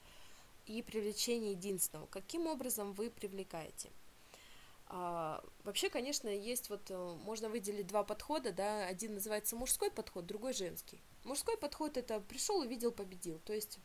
и 0.66 0.82
привлечение 0.82 1.52
единственного. 1.52 2.06
Каким 2.08 2.46
образом 2.46 2.92
вы 2.92 3.08
привлекаете? 3.08 3.88
А, 4.88 5.42
вообще, 5.64 5.88
конечно, 5.88 6.28
есть 6.28 6.68
вот, 6.68 6.90
э, 6.90 7.16
можно 7.25 7.48
выделить 7.48 7.86
два 7.86 8.04
подхода, 8.04 8.52
да, 8.52 8.86
один 8.86 9.14
называется 9.14 9.56
мужской 9.56 9.90
подход, 9.90 10.26
другой 10.26 10.52
женский. 10.52 11.00
Мужской 11.25 11.56
подход 11.56 11.96
это 11.96 12.20
пришел, 12.20 12.58
увидел, 12.58 12.92
победил, 12.92 13.40
то 13.46 13.54
есть 13.54 13.78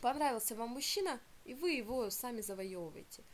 понравился 0.00 0.54
вам 0.54 0.70
мужчина, 0.70 1.18
и 1.44 1.54
вы 1.54 1.72
его 1.72 2.08
сами 2.10 2.40
завоевываете. 2.40 3.24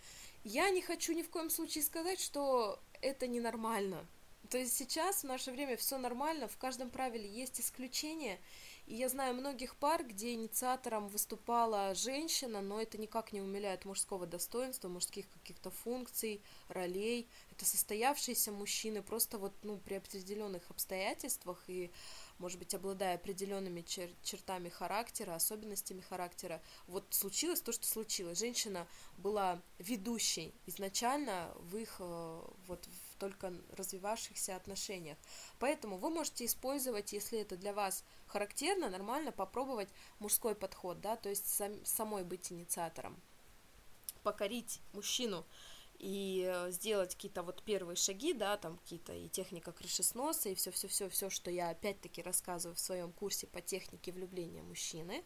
Я 0.45 0.71
не 0.71 0.83
хочу 0.83 1.13
ни 1.13 1.23
в 1.23 1.31
коем 1.31 1.51
случае 1.51 1.85
сказать, 1.85 2.21
что 2.21 2.81
это 3.01 3.27
ненормально, 3.27 4.07
то 4.53 4.59
есть 4.59 4.77
сейчас 4.77 5.23
в 5.23 5.27
наше 5.27 5.51
время 5.51 5.79
все 5.79 5.97
нормально, 5.97 6.47
в 6.47 6.59
каждом 6.59 6.91
правиле 6.91 7.27
есть 7.27 7.59
исключения, 7.59 8.39
и 8.87 8.95
я 8.95 9.09
знаю 9.09 9.35
многих 9.35 9.77
пар, 9.77 10.05
где 10.05 10.35
инициатором 10.35 11.09
выступала 11.09 11.95
женщина, 11.95 12.61
но 12.61 12.79
это 12.79 12.99
никак 12.99 13.33
не 13.33 13.41
умиляет 13.41 13.87
мужского 13.87 14.27
достоинства, 14.27 14.89
мужских 14.89 15.31
каких-то 15.31 15.71
функций, 15.71 16.43
ролей. 16.69 17.29
Это 17.51 17.65
состоявшиеся 17.65 18.53
мужчины, 18.53 19.01
просто 19.01 19.39
вот 19.39 19.55
ну, 19.63 19.79
при 19.79 19.95
определенных 19.95 20.69
обстоятельствах. 20.69 21.63
И 21.69 21.91
может 22.43 22.59
быть, 22.59 22.75
обладая 22.75 23.15
определенными 23.15 23.83
чер- 23.83 24.13
чертами 24.25 24.69
характера, 24.69 25.37
особенностями 25.37 26.01
характера, 26.01 26.61
вот 26.89 27.07
случилось 27.11 27.61
то, 27.61 27.71
что 27.71 27.87
случилось. 27.87 28.41
Женщина 28.41 28.89
была 29.17 29.63
ведущей 29.79 30.53
изначально 30.67 31.53
в 31.61 31.77
их 31.77 31.97
э, 32.01 32.43
вот 32.67 32.85
в 32.87 33.17
только 33.21 33.55
развивавшихся 33.77 34.57
отношениях. 34.57 35.17
Поэтому 35.61 35.99
вы 35.99 36.11
можете 36.11 36.45
использовать, 36.45 37.13
если 37.13 37.39
это 37.39 37.57
для 37.57 37.73
вас 37.73 38.05
характерно, 38.27 38.91
нормально 38.91 39.31
попробовать 39.31 39.89
мужской 40.19 40.57
подход, 40.57 41.01
да, 41.01 41.15
то 41.15 41.29
есть 41.29 41.49
сам, 41.49 41.85
самой 41.85 42.25
быть 42.25 42.51
инициатором, 42.51 43.17
покорить 44.25 44.81
мужчину 44.93 45.47
и 46.03 46.45
э, 46.53 46.73
сделать 46.73 47.15
какие-то 47.15 47.45
вот 47.45 47.63
первые 47.63 47.95
шаги, 47.95 48.35
да, 48.35 48.57
там 48.57 48.77
какие-то 48.79 49.13
и 49.15 49.29
техника 49.29 49.71
крышесноса, 49.71 50.49
и 50.49 50.57
все-все-все, 50.57 51.09
все, 51.09 51.31
что 51.31 51.49
я 51.49 51.71
опять-таки 51.71 52.23
рассказываю 52.23 52.75
в 52.75 52.81
своем 52.81 53.13
курсе 53.13 53.47
по 53.47 53.61
технике 53.61 54.11
влюбления 54.11 54.65
мужчины. 54.65 55.23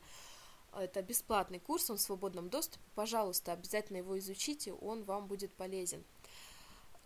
Это 0.75 1.01
бесплатный 1.01 1.61
курс, 1.61 1.89
он 1.89 1.97
в 1.97 2.03
свободном 2.03 2.51
доступе. 2.51 2.85
Пожалуйста, 2.95 3.53
обязательно 3.53 3.97
его 3.97 4.19
изучите, 4.19 4.75
он 4.75 5.05
вам 5.05 5.29
будет 5.29 5.55
полезен. 5.55 6.05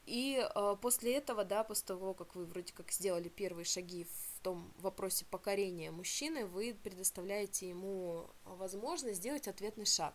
И 0.05 0.45
э, 0.45 0.77
после 0.83 1.15
этого, 1.15 1.45
да, 1.45 1.63
после 1.63 1.87
того, 1.87 2.13
как 2.13 2.35
вы 2.35 2.47
вроде 2.47 2.73
как 2.73 2.91
сделали 2.91 3.29
первые 3.29 3.65
шаги 3.65 4.05
в 4.05 4.41
том 4.43 4.75
вопросе 4.79 5.25
покорения 5.27 5.93
мужчины, 5.93 6.45
вы 6.45 6.75
предоставляете 6.83 7.69
ему 7.69 8.27
возможность 8.45 9.19
сделать 9.19 9.47
ответный 9.47 9.87
шаг. 9.87 10.15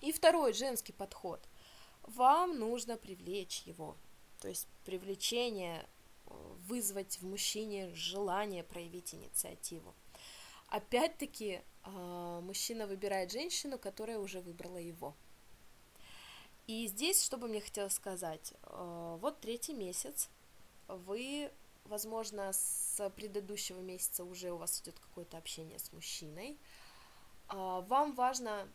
И 0.00 0.10
второй 0.10 0.54
женский 0.54 0.92
подход. 0.92 1.46
Вам 2.06 2.58
нужно 2.58 2.96
привлечь 2.96 3.62
его. 3.62 3.96
То 4.40 4.48
есть 4.48 4.68
привлечение, 4.84 5.86
э, 6.26 6.54
вызвать 6.68 7.18
в 7.20 7.26
мужчине 7.26 7.92
желание 7.94 8.62
проявить 8.62 9.14
инициативу. 9.14 9.94
Опять-таки, 10.68 11.62
э, 11.84 12.40
мужчина 12.42 12.86
выбирает 12.86 13.32
женщину, 13.32 13.78
которая 13.78 14.18
уже 14.18 14.40
выбрала 14.40 14.78
его. 14.78 15.14
И 16.66 16.86
здесь, 16.88 17.24
что 17.24 17.36
бы 17.38 17.48
мне 17.48 17.60
хотелось 17.60 17.94
сказать, 17.94 18.54
э, 18.62 19.18
вот 19.20 19.40
третий 19.40 19.74
месяц, 19.74 20.28
вы, 20.88 21.50
возможно, 21.84 22.52
с 22.52 23.10
предыдущего 23.16 23.80
месяца 23.80 24.24
уже 24.24 24.50
у 24.50 24.56
вас 24.56 24.80
идет 24.80 24.98
какое-то 24.98 25.38
общение 25.38 25.78
с 25.78 25.92
мужчиной, 25.92 26.58
вам 27.48 28.12
важно 28.14 28.68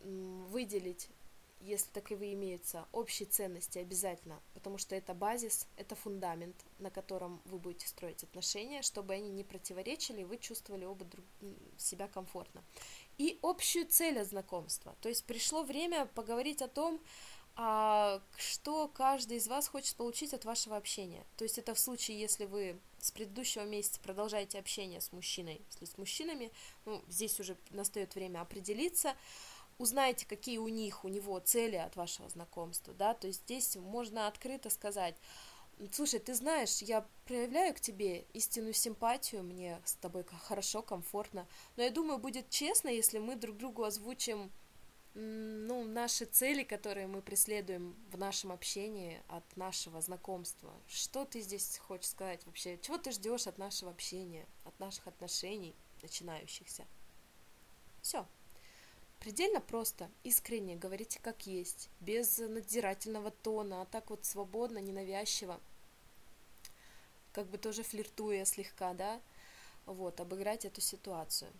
выделить, 0.00 1.08
если 1.64 1.90
таковые 1.90 2.34
имеются, 2.34 2.86
общие 2.92 3.26
ценности 3.26 3.78
обязательно, 3.78 4.40
потому 4.52 4.78
что 4.78 4.94
это 4.94 5.14
базис, 5.14 5.66
это 5.76 5.94
фундамент, 5.94 6.56
на 6.78 6.90
котором 6.90 7.40
вы 7.46 7.58
будете 7.58 7.88
строить 7.88 8.22
отношения, 8.22 8.82
чтобы 8.82 9.14
они 9.14 9.30
не 9.30 9.44
противоречили, 9.44 10.24
вы 10.24 10.36
чувствовали 10.38 10.84
оба 10.84 11.04
друг 11.04 11.24
себя 11.78 12.06
комфортно 12.06 12.62
и 13.18 13.38
общую 13.42 13.86
цель 13.86 14.22
знакомства. 14.24 14.94
То 15.00 15.08
есть 15.08 15.24
пришло 15.24 15.62
время 15.62 16.06
поговорить 16.06 16.62
о 16.62 16.68
том, 16.68 17.00
а, 17.56 18.20
что 18.36 18.88
каждый 18.88 19.36
из 19.36 19.46
вас 19.46 19.68
хочет 19.68 19.94
получить 19.96 20.34
от 20.34 20.44
вашего 20.44 20.76
общения. 20.76 21.24
То 21.36 21.44
есть 21.44 21.58
это 21.58 21.74
в 21.74 21.78
случае, 21.78 22.18
если 22.18 22.46
вы 22.46 22.80
с 22.98 23.12
предыдущего 23.12 23.62
месяца 23.62 24.00
продолжаете 24.00 24.58
общение 24.58 25.00
с 25.00 25.12
мужчиной, 25.12 25.62
если 25.70 25.84
с 25.84 25.96
мужчинами, 25.96 26.50
ну, 26.84 27.02
здесь 27.08 27.38
уже 27.38 27.56
настает 27.70 28.16
время 28.16 28.40
определиться, 28.40 29.14
узнаете, 29.78 30.26
какие 30.26 30.58
у 30.58 30.68
них, 30.68 31.04
у 31.04 31.08
него 31.08 31.38
цели 31.40 31.76
от 31.76 31.96
вашего 31.96 32.28
знакомства, 32.28 32.94
да, 32.94 33.14
то 33.14 33.26
есть 33.26 33.42
здесь 33.42 33.76
можно 33.76 34.26
открыто 34.26 34.70
сказать, 34.70 35.16
слушай, 35.92 36.20
ты 36.20 36.34
знаешь, 36.34 36.78
я 36.82 37.06
проявляю 37.26 37.74
к 37.74 37.80
тебе 37.80 38.22
истинную 38.32 38.74
симпатию, 38.74 39.42
мне 39.42 39.80
с 39.84 39.94
тобой 39.94 40.24
хорошо, 40.24 40.82
комфортно, 40.82 41.46
но 41.76 41.82
я 41.82 41.90
думаю, 41.90 42.18
будет 42.18 42.50
честно, 42.50 42.88
если 42.88 43.18
мы 43.18 43.36
друг 43.36 43.56
другу 43.56 43.84
озвучим, 43.84 44.50
ну, 45.14 45.84
наши 45.84 46.24
цели, 46.24 46.64
которые 46.64 47.06
мы 47.06 47.22
преследуем 47.22 47.96
в 48.10 48.18
нашем 48.18 48.50
общении 48.50 49.22
от 49.28 49.44
нашего 49.56 50.00
знакомства. 50.00 50.72
Что 50.88 51.24
ты 51.24 51.40
здесь 51.40 51.78
хочешь 51.78 52.10
сказать 52.10 52.44
вообще? 52.46 52.78
Чего 52.82 52.98
ты 52.98 53.12
ждешь 53.12 53.46
от 53.46 53.56
нашего 53.56 53.92
общения, 53.92 54.44
от 54.64 54.78
наших 54.80 55.06
отношений 55.06 55.76
начинающихся? 56.02 56.84
Все. 58.02 58.26
Предельно 59.24 59.62
просто, 59.62 60.10
искренне, 60.22 60.76
говорите 60.76 61.18
как 61.18 61.46
есть, 61.46 61.88
без 62.00 62.36
надзирательного 62.36 63.30
тона, 63.30 63.80
а 63.80 63.86
так 63.86 64.10
вот 64.10 64.26
свободно, 64.26 64.76
ненавязчиво, 64.76 65.58
как 67.32 67.46
бы 67.46 67.56
тоже 67.56 67.84
флиртуя 67.84 68.44
слегка, 68.44 68.92
да, 68.92 69.22
вот, 69.86 70.20
обыграть 70.20 70.66
эту 70.66 70.82
ситуацию. 70.82 71.50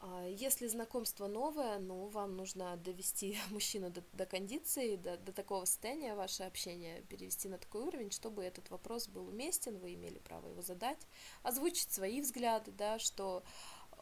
А 0.00 0.26
если 0.26 0.66
знакомство 0.66 1.28
новое, 1.28 1.78
ну, 1.78 2.08
вам 2.08 2.34
нужно 2.36 2.76
довести 2.78 3.38
мужчину 3.50 3.90
до, 3.90 4.02
до 4.12 4.26
кондиции, 4.26 4.96
до, 4.96 5.16
до 5.16 5.32
такого 5.32 5.66
состояния 5.66 6.16
ваше 6.16 6.42
общение, 6.42 7.02
перевести 7.02 7.48
на 7.48 7.58
такой 7.58 7.82
уровень, 7.82 8.10
чтобы 8.10 8.42
этот 8.42 8.68
вопрос 8.70 9.06
был 9.06 9.28
уместен, 9.28 9.78
вы 9.78 9.94
имели 9.94 10.18
право 10.18 10.48
его 10.48 10.60
задать, 10.60 11.06
озвучить 11.44 11.92
свои 11.92 12.20
взгляды, 12.20 12.72
да, 12.72 12.98
что 12.98 13.44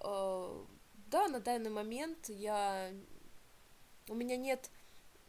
э, 0.00 0.64
да, 1.12 1.28
на 1.28 1.40
данный 1.40 1.70
момент 1.70 2.30
я... 2.30 2.90
У 4.08 4.14
меня 4.14 4.36
нет 4.36 4.70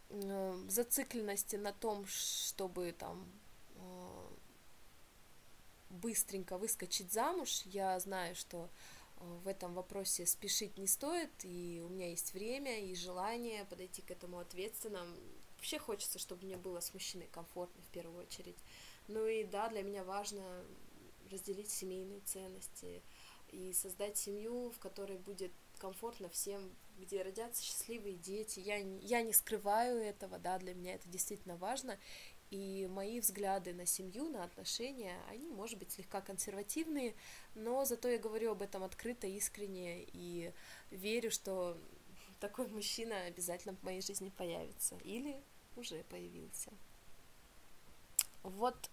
э, 0.09 0.63
зацикленности 0.69 1.57
на 1.57 1.73
том, 1.73 2.07
чтобы 2.07 2.93
там 2.93 3.29
э, 3.75 4.27
быстренько 5.89 6.57
выскочить 6.57 7.11
замуж. 7.11 7.63
Я 7.65 7.99
знаю, 7.99 8.33
что 8.33 8.69
э, 9.17 9.25
в 9.43 9.47
этом 9.47 9.73
вопросе 9.73 10.25
спешить 10.25 10.77
не 10.77 10.87
стоит, 10.87 11.31
и 11.43 11.83
у 11.85 11.89
меня 11.89 12.09
есть 12.09 12.33
время 12.33 12.79
и 12.79 12.95
желание 12.95 13.65
подойти 13.65 14.01
к 14.01 14.09
этому 14.09 14.39
ответственно. 14.39 15.05
Вообще 15.57 15.79
хочется, 15.79 16.17
чтобы 16.17 16.45
мне 16.45 16.55
было 16.55 16.79
с 16.79 16.93
мужчиной 16.93 17.27
комфортно 17.27 17.81
в 17.83 17.87
первую 17.87 18.23
очередь. 18.23 18.57
Ну 19.09 19.27
и 19.27 19.43
да, 19.43 19.67
для 19.67 19.83
меня 19.83 20.05
важно 20.05 20.63
разделить 21.29 21.71
семейные 21.71 22.21
ценности 22.21 23.01
и 23.51 23.73
создать 23.73 24.17
семью, 24.17 24.71
в 24.71 24.79
которой 24.79 25.17
будет 25.17 25.51
комфортно 25.83 26.29
всем, 26.29 26.61
где 26.97 27.21
родятся 27.23 27.61
счастливые 27.61 28.15
дети. 28.15 28.61
Я, 28.61 28.77
я 28.77 29.21
не 29.21 29.33
скрываю 29.33 30.01
этого, 30.01 30.39
да, 30.39 30.57
для 30.57 30.73
меня 30.73 30.95
это 30.95 31.09
действительно 31.09 31.57
важно. 31.57 31.99
И 32.51 32.87
мои 32.89 33.19
взгляды 33.19 33.73
на 33.73 33.85
семью, 33.85 34.29
на 34.29 34.45
отношения, 34.45 35.19
они, 35.29 35.49
может 35.49 35.77
быть, 35.77 35.91
слегка 35.91 36.21
консервативные, 36.21 37.15
но 37.53 37.83
зато 37.83 38.07
я 38.07 38.17
говорю 38.17 38.51
об 38.51 38.61
этом 38.61 38.83
открыто, 38.83 39.27
искренне 39.27 40.05
и 40.13 40.53
верю, 40.89 41.31
что 41.31 41.77
такой 42.39 42.67
мужчина 42.67 43.17
обязательно 43.23 43.75
в 43.75 43.83
моей 43.83 44.01
жизни 44.01 44.31
появится 44.37 44.95
или 45.03 45.35
уже 45.75 46.05
появился. 46.05 46.71
Вот 48.43 48.89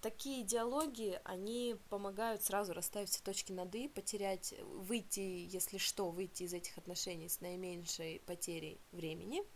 такие 0.00 0.42
диалоги, 0.42 1.20
они 1.24 1.76
помогают 1.90 2.42
сразу 2.42 2.72
расставить 2.72 3.10
все 3.10 3.22
точки 3.22 3.52
над 3.52 3.74
«и», 3.74 3.88
потерять, 3.88 4.54
выйти, 4.62 5.20
если 5.20 5.78
что, 5.78 6.10
выйти 6.10 6.44
из 6.44 6.54
этих 6.54 6.78
отношений 6.78 7.28
с 7.28 7.40
наименьшей 7.40 8.20
потерей 8.20 8.80
времени– 8.92 9.42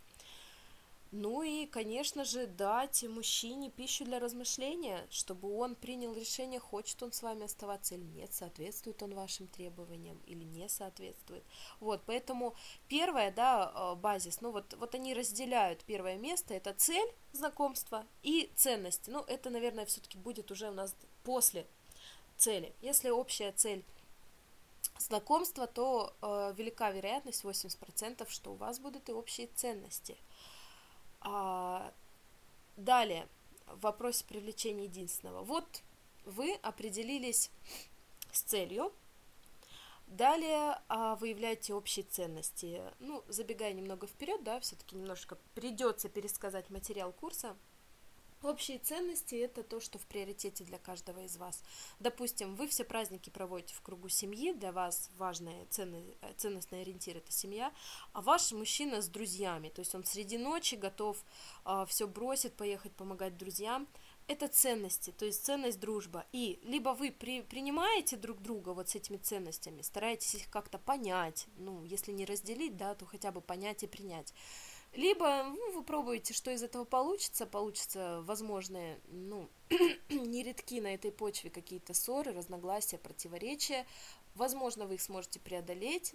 ну 1.10 1.42
и, 1.42 1.64
конечно 1.64 2.24
же, 2.24 2.46
дать 2.46 3.02
мужчине 3.04 3.70
пищу 3.70 4.04
для 4.04 4.18
размышления, 4.18 5.06
чтобы 5.10 5.56
он 5.56 5.74
принял 5.74 6.12
решение, 6.12 6.60
хочет 6.60 7.02
он 7.02 7.12
с 7.12 7.22
вами 7.22 7.44
оставаться 7.44 7.94
или 7.94 8.04
нет, 8.04 8.32
соответствует 8.34 9.02
он 9.02 9.14
вашим 9.14 9.46
требованиям 9.46 10.20
или 10.26 10.44
не 10.44 10.68
соответствует. 10.68 11.42
Вот, 11.80 12.02
поэтому 12.04 12.54
первое, 12.88 13.32
да, 13.32 13.72
э, 13.74 13.94
базис, 13.94 14.42
ну 14.42 14.50
вот, 14.50 14.74
вот 14.74 14.94
они 14.94 15.14
разделяют 15.14 15.82
первое 15.84 16.18
место, 16.18 16.52
это 16.52 16.74
цель 16.74 17.10
знакомства 17.32 18.04
и 18.22 18.52
ценности. 18.54 19.08
Ну, 19.08 19.20
это, 19.20 19.48
наверное, 19.48 19.86
все-таки 19.86 20.18
будет 20.18 20.50
уже 20.50 20.68
у 20.68 20.74
нас 20.74 20.94
после 21.24 21.66
цели. 22.36 22.74
Если 22.82 23.08
общая 23.08 23.52
цель 23.52 23.82
знакомства, 24.98 25.66
то 25.66 26.14
э, 26.20 26.52
велика 26.54 26.90
вероятность, 26.90 27.44
80%, 27.44 28.28
что 28.28 28.52
у 28.52 28.56
вас 28.56 28.78
будут 28.78 29.08
и 29.08 29.12
общие 29.12 29.46
ценности– 29.54 30.18
а, 31.20 31.92
далее, 32.76 33.28
в 33.66 33.80
вопросе 33.80 34.24
привлечения 34.24 34.84
единственного. 34.84 35.42
Вот 35.42 35.82
вы 36.24 36.54
определились 36.62 37.50
с 38.32 38.42
целью, 38.42 38.92
Далее 40.08 40.80
а, 40.88 41.16
выявляете 41.16 41.74
общие 41.74 42.04
ценности. 42.04 42.80
Ну, 42.98 43.22
забегая 43.28 43.74
немного 43.74 44.06
вперед, 44.06 44.42
да, 44.42 44.58
все-таки 44.60 44.96
немножко 44.96 45.36
придется 45.54 46.08
пересказать 46.08 46.70
материал 46.70 47.12
курса. 47.12 47.56
Общие 48.42 48.78
ценности– 48.78 49.34
это 49.36 49.64
то, 49.64 49.80
что 49.80 49.98
в 49.98 50.06
приоритете 50.06 50.62
для 50.62 50.78
каждого 50.78 51.24
из 51.24 51.36
вас. 51.36 51.60
Допустим, 51.98 52.54
вы 52.54 52.68
все 52.68 52.84
праздники 52.84 53.30
проводите 53.30 53.74
в 53.74 53.80
кругу 53.80 54.08
семьи, 54.08 54.52
для 54.52 54.70
вас 54.70 55.10
важный 55.18 55.66
ценностный 55.70 56.82
ориентир– 56.82 57.16
это 57.18 57.32
семья, 57.32 57.72
а 58.12 58.22
ваш 58.22 58.52
мужчина 58.52 59.02
с 59.02 59.08
друзьями, 59.08 59.70
то 59.70 59.80
есть 59.80 59.92
он 59.94 60.04
среди 60.04 60.38
ночи 60.38 60.76
готов 60.76 61.24
а, 61.64 61.84
все 61.86 62.06
бросить, 62.06 62.54
поехать 62.54 62.92
помогать 62.92 63.36
друзьям. 63.36 63.88
Это 64.28 64.46
ценности, 64.46 65.10
то 65.10 65.24
есть 65.24 65.44
ценность 65.44 65.80
дружба. 65.80 66.26
И 66.32 66.60
либо 66.62 66.90
вы 66.90 67.10
при, 67.10 67.40
принимаете 67.40 68.16
друг 68.16 68.42
друга 68.42 68.70
вот 68.70 68.90
с 68.90 68.94
этими 68.94 69.16
ценностями, 69.16 69.80
стараетесь 69.80 70.34
их 70.34 70.50
как-то 70.50 70.78
понять, 70.78 71.46
ну, 71.56 71.82
если 71.82 72.12
не 72.12 72.26
разделить, 72.26 72.76
да, 72.76 72.94
то 72.94 73.06
хотя 73.06 73.32
бы 73.32 73.40
понять 73.40 73.82
и 73.82 73.86
принять 73.86 74.34
либо 74.92 75.44
ну, 75.44 75.72
вы 75.72 75.82
пробуете, 75.82 76.32
что 76.34 76.50
из 76.50 76.62
этого 76.62 76.84
получится, 76.84 77.46
получится 77.46 78.22
возможные, 78.22 79.00
ну, 79.08 79.48
нередки 80.08 80.80
на 80.80 80.94
этой 80.94 81.12
почве 81.12 81.50
какие-то 81.50 81.94
ссоры, 81.94 82.32
разногласия, 82.32 82.98
противоречия. 82.98 83.86
Возможно, 84.34 84.86
вы 84.86 84.94
их 84.94 85.02
сможете 85.02 85.40
преодолеть, 85.40 86.14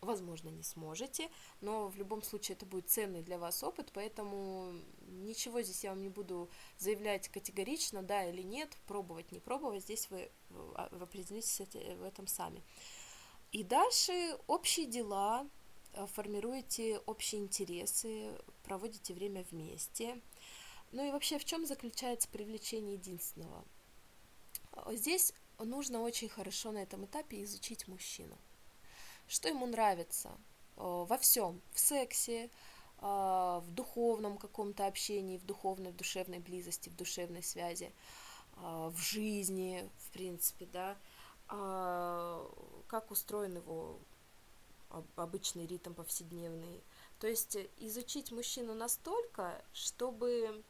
возможно, 0.00 0.48
не 0.48 0.62
сможете, 0.62 1.28
но 1.60 1.88
в 1.88 1.96
любом 1.96 2.22
случае 2.22 2.56
это 2.56 2.66
будет 2.66 2.88
ценный 2.88 3.22
для 3.22 3.38
вас 3.38 3.62
опыт, 3.62 3.90
поэтому 3.92 4.72
ничего 5.06 5.62
здесь 5.62 5.82
я 5.84 5.90
вам 5.90 6.02
не 6.02 6.08
буду 6.08 6.50
заявлять 6.78 7.28
категорично, 7.28 8.02
да 8.02 8.24
или 8.24 8.42
нет, 8.42 8.76
пробовать, 8.86 9.32
не 9.32 9.40
пробовать, 9.40 9.82
здесь 9.82 10.08
вы 10.10 10.30
а, 10.74 10.88
определитесь 11.00 11.60
в 11.60 12.02
этом 12.02 12.26
сами. 12.26 12.62
И 13.50 13.62
дальше 13.62 14.38
общие 14.46 14.86
дела, 14.86 15.48
формируете 16.14 16.98
общие 17.06 17.40
интересы, 17.40 18.30
проводите 18.62 19.14
время 19.14 19.44
вместе. 19.50 20.20
Ну 20.92 21.06
и 21.06 21.10
вообще, 21.10 21.38
в 21.38 21.44
чем 21.44 21.66
заключается 21.66 22.28
привлечение 22.28 22.94
единственного? 22.94 23.64
Здесь 24.92 25.32
нужно 25.58 26.00
очень 26.02 26.28
хорошо 26.28 26.72
на 26.72 26.78
этом 26.78 27.04
этапе 27.04 27.42
изучить 27.42 27.88
мужчину. 27.88 28.36
Что 29.26 29.48
ему 29.48 29.66
нравится 29.66 30.30
во 30.76 31.18
всем, 31.18 31.60
в 31.72 31.78
сексе, 31.78 32.50
в 32.98 33.66
духовном 33.68 34.38
каком-то 34.38 34.86
общении, 34.86 35.38
в 35.38 35.44
духовной, 35.44 35.92
в 35.92 35.96
душевной 35.96 36.38
близости, 36.38 36.88
в 36.88 36.96
душевной 36.96 37.42
связи, 37.42 37.92
в 38.56 38.96
жизни, 38.96 39.88
в 39.98 40.10
принципе, 40.10 40.66
да, 40.66 40.96
как 42.86 43.10
устроен 43.10 43.56
его 43.56 43.98
обычный 45.16 45.66
ритм 45.66 45.94
повседневный. 45.94 46.82
То 47.20 47.26
есть 47.26 47.56
изучить 47.78 48.32
мужчину 48.32 48.74
настолько, 48.74 49.64
чтобы 49.72 50.62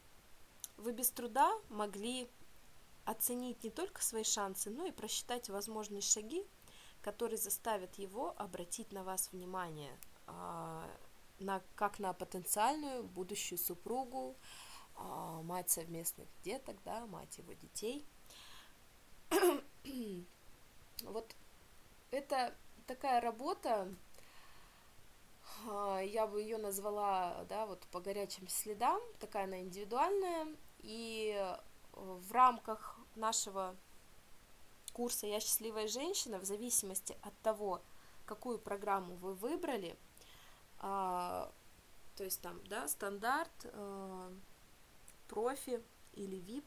вы 0.77 0.93
без 0.93 1.11
труда 1.11 1.53
могли 1.69 2.29
оценить 3.05 3.63
не 3.65 3.71
только 3.71 4.03
свои 4.03 4.25
шансы, 4.25 4.71
но 4.71 4.87
и 4.87 4.93
просчитать 4.93 5.49
возможные 5.49 6.01
шаги, 6.01 6.47
которые 7.03 7.39
заставят 7.39 7.97
его 7.97 8.35
обратить 8.39 8.93
на 8.93 9.05
вас 9.05 9.31
внимание, 9.33 9.99
а, 10.27 10.89
на, 11.39 11.63
как 11.75 11.99
на 11.99 12.13
потенциальную 12.13 13.05
будущую 13.05 13.59
супругу, 13.59 14.37
а, 14.97 15.43
мать 15.43 15.71
совместных 15.71 16.29
деток, 16.43 16.77
да, 16.85 17.07
мать 17.07 17.37
его 17.39 17.53
детей. 17.53 18.07
вот 21.03 21.35
это 22.11 22.55
такая 22.87 23.21
работа, 23.21 23.93
я 25.66 26.27
бы 26.27 26.40
ее 26.40 26.59
назвала, 26.59 27.44
да, 27.48 27.66
вот 27.66 27.81
по 27.90 28.00
горячим 28.00 28.48
следам, 28.48 29.00
такая 29.18 29.44
она 29.44 29.61
индивидуальная, 29.61 30.48
и 30.81 31.57
в 31.92 32.33
рамках 32.33 32.98
нашего 33.14 33.77
курса 34.92 35.27
«Я 35.27 35.40
счастливая 35.40 35.88
женщина», 35.88 36.38
в 36.38 36.44
зависимости 36.44 37.16
от 37.22 37.37
того, 37.38 37.83
какую 38.27 38.59
программу 38.59 39.16
вы 39.16 39.35
выбрали, 39.35 39.96
а, 40.79 41.53
то 42.16 42.24
есть 42.24 42.40
там, 42.40 42.64
да, 42.66 42.88
стандарт, 42.88 43.50
а, 43.64 44.33
профи 45.29 45.83
или 46.14 46.37
VIP, 46.37 46.64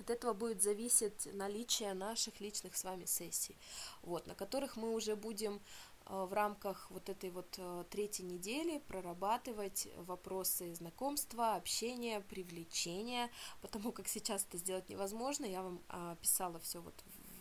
от 0.00 0.10
этого 0.10 0.32
будет 0.32 0.60
зависеть 0.60 1.32
наличие 1.34 1.94
наших 1.94 2.40
личных 2.40 2.76
с 2.76 2.82
вами 2.82 3.04
сессий, 3.04 3.56
вот, 4.02 4.26
на 4.26 4.34
которых 4.34 4.76
мы 4.76 4.92
уже 4.92 5.14
будем 5.14 5.60
Э, 5.60 5.93
в 6.06 6.32
рамках 6.32 6.90
вот 6.90 7.08
этой 7.08 7.30
вот 7.30 7.54
э, 7.56 7.84
третьей 7.88 8.26
недели 8.26 8.78
прорабатывать 8.88 9.88
вопросы 9.96 10.74
знакомства, 10.74 11.54
общения, 11.54 12.20
привлечения, 12.20 13.30
потому 13.62 13.90
как 13.90 14.06
сейчас 14.08 14.44
это 14.44 14.58
сделать 14.58 14.88
невозможно, 14.90 15.46
я 15.46 15.62
вам 15.62 15.80
а, 15.88 16.16
писала 16.16 16.58
все 16.60 16.80
вот 16.80 16.94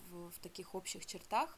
в, 0.09 0.31
в 0.31 0.39
таких 0.39 0.75
общих 0.75 1.05
чертах, 1.05 1.57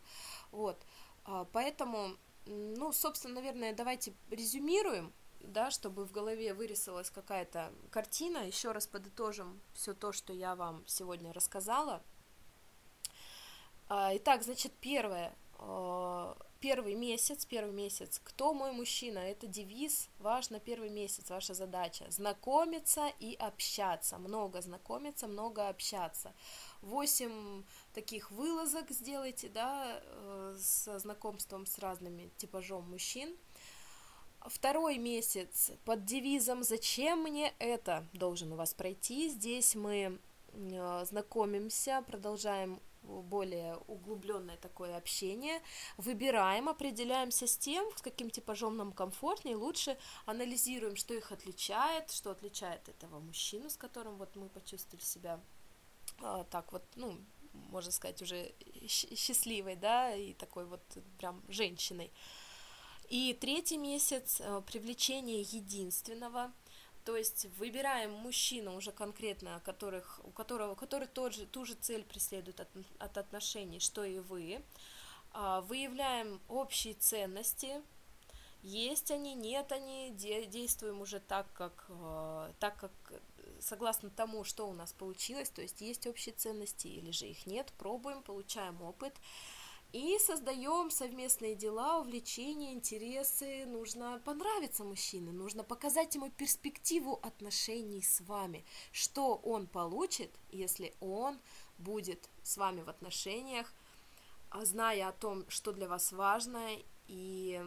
вот, 0.52 0.84
а, 1.26 1.46
поэтому, 1.46 2.18
ну, 2.46 2.92
собственно, 2.92 3.36
наверное, 3.36 3.74
давайте 3.74 4.14
резюмируем, 4.32 5.14
да, 5.42 5.70
чтобы 5.70 6.06
в 6.06 6.12
голове 6.12 6.54
вырисовалась 6.54 7.12
какая-то 7.12 7.72
картина, 7.92 8.48
еще 8.48 8.72
раз 8.72 8.88
подытожим 8.88 9.62
все 9.74 9.94
то, 9.94 10.12
что 10.12 10.34
я 10.34 10.56
вам 10.56 10.84
сегодня 10.88 11.32
рассказала. 11.34 12.02
А, 13.88 14.12
итак, 14.16 14.44
значит, 14.44 14.74
первое, 14.82 15.36
э, 15.60 16.36
первый 16.66 16.96
месяц, 16.96 17.46
первый 17.46 17.74
месяц, 17.74 18.20
кто 18.24 18.52
мой 18.52 18.72
мужчина, 18.72 19.20
это 19.20 19.46
девиз 19.46 20.10
ваш 20.18 20.50
на 20.50 20.60
первый 20.60 20.90
месяц, 20.90 21.30
ваша 21.30 21.54
задача, 21.54 22.06
знакомиться 22.10 23.12
и 23.20 23.36
общаться, 23.36 24.18
много 24.18 24.62
знакомиться, 24.62 25.28
много 25.28 25.70
общаться. 25.70 26.34
Восемь 26.82 27.62
таких 27.94 28.32
вылазок 28.32 28.90
сделайте, 28.90 29.48
да, 29.48 30.02
э, 30.02 30.58
со 30.60 30.98
знакомством 30.98 31.68
с 31.68 31.78
разными 31.78 32.32
типажом 32.38 32.90
мужчин. 32.90 33.38
Второй 34.48 34.98
месяц 34.98 35.72
под 35.86 36.04
девизом 36.04 36.64
«Зачем 36.64 37.22
мне 37.22 37.54
это?» 37.60 38.08
должен 38.14 38.54
у 38.54 38.56
вас 38.56 38.74
пройти. 38.74 39.30
Здесь 39.30 39.76
мы 39.76 40.18
э, 40.54 41.06
знакомимся, 41.06 42.04
продолжаем 42.08 42.80
более 43.06 43.78
углубленное 43.88 44.58
такое 44.58 44.98
общение, 44.98 45.62
выбираем, 45.98 46.70
определяемся 46.70 47.48
с 47.48 47.58
тем, 47.58 47.86
с 47.96 48.02
каким 48.02 48.30
типажом 48.30 48.78
нам 48.78 48.92
комфортнее, 48.92 49.56
лучше 49.56 49.98
анализируем, 50.26 50.96
что 50.96 51.14
их 51.14 51.32
отличает, 51.32 52.12
что 52.12 52.32
отличает 52.32 52.90
этого 52.90 53.20
мужчину, 53.20 53.70
с 53.70 53.78
которым 53.78 54.18
вот 54.18 54.36
мы 54.36 54.50
почувствовали 54.50 55.04
себя 55.04 55.40
а, 56.22 56.44
так 56.46 56.72
вот, 56.72 56.84
ну, 56.96 57.18
можно 57.54 57.92
сказать, 57.92 58.22
уже 58.22 58.54
счастливой, 58.88 59.76
да, 59.76 60.14
и 60.14 60.34
такой 60.34 60.66
вот 60.66 60.82
прям 61.18 61.42
женщиной. 61.48 62.12
И 63.10 63.38
третий 63.40 63.78
месяц 63.78 64.42
а, 64.42 64.62
привлечение 64.62 65.42
единственного– 65.42 66.52
то 67.06 67.16
есть 67.16 67.46
выбираем 67.58 68.12
мужчину 68.12 68.76
уже 68.76 68.92
конкретно, 68.92 69.62
которых, 69.64 70.20
у 70.24 70.32
которого, 70.32 70.74
который 70.74 71.08
тот 71.08 71.34
же, 71.34 71.46
ту 71.46 71.64
же 71.64 71.76
цель 71.76 72.04
преследует 72.04 72.60
от, 72.60 72.68
от 72.98 73.18
отношений, 73.18 73.80
что 73.80 74.04
и 74.04 74.20
вы. 74.20 74.62
А, 75.32 75.62
выявляем 75.62 76.42
общие 76.50 76.96
ценности, 76.96 77.82
есть 78.64 79.12
они, 79.12 79.36
нет 79.36 79.72
они, 79.72 80.12
действуем 80.12 81.00
уже 81.02 81.20
так, 81.20 81.46
как, 81.54 81.86
а, 81.90 82.52
так, 82.60 82.76
как 82.78 82.92
согласно 83.60 84.10
тому, 84.10 84.44
что 84.44 84.68
у 84.68 84.74
нас 84.74 84.92
получилось, 84.92 85.52
то 85.52 85.62
есть 85.62 85.82
есть 85.82 86.08
общие 86.08 86.34
ценности 86.34 86.88
или 86.88 87.12
же 87.12 87.28
их 87.28 87.46
нет, 87.46 87.72
пробуем, 87.78 88.24
получаем 88.24 88.82
опыт, 88.82 89.14
и 89.96 90.20
создаем 90.20 90.92
совместные 90.92 91.56
дела, 91.56 92.00
увлечения, 92.00 92.74
интересы. 92.74 93.66
Нужно 93.66 94.22
понравиться 94.26 94.84
мужчине, 94.84 95.32
нужно 95.32 95.64
показать 95.64 96.14
ему 96.16 96.30
перспективу 96.30 97.18
отношений 97.24 98.02
с 98.02 98.20
вами, 98.20 98.66
что 98.92 99.36
он 99.38 99.68
получит, 99.68 100.38
если 100.52 100.94
он 101.00 101.40
будет 101.78 102.30
с 102.44 102.58
вами 102.58 102.82
в 102.82 102.90
отношениях, 102.90 103.74
а 104.50 104.66
зная 104.66 105.08
о 105.08 105.14
том, 105.14 105.50
что 105.50 105.72
для 105.72 105.88
вас 105.88 106.12
важно, 106.12 106.68
и 107.08 107.64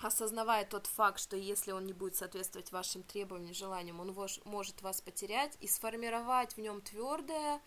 осознавая 0.00 0.64
тот 0.64 0.88
факт, 0.88 1.20
что 1.20 1.36
если 1.36 1.70
он 1.70 1.86
не 1.86 1.92
будет 1.92 2.16
соответствовать 2.16 2.72
вашим 2.72 3.04
требованиям, 3.04 3.54
желаниям, 3.54 4.00
он 4.00 4.12
может 4.44 4.82
вас 4.82 5.00
потерять, 5.00 5.56
и 5.60 5.68
сформировать 5.68 6.54
в 6.54 6.58
нем 6.58 6.80
твердое 6.80 7.60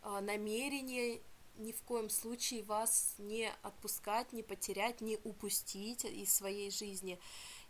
а, 0.00 0.22
намерение 0.22 1.20
ни 1.60 1.72
в 1.72 1.82
коем 1.82 2.10
случае 2.10 2.62
вас 2.62 3.14
не 3.18 3.52
отпускать, 3.62 4.32
не 4.32 4.42
потерять, 4.42 5.00
не 5.00 5.18
упустить 5.24 6.04
из 6.04 6.34
своей 6.34 6.70
жизни. 6.70 7.20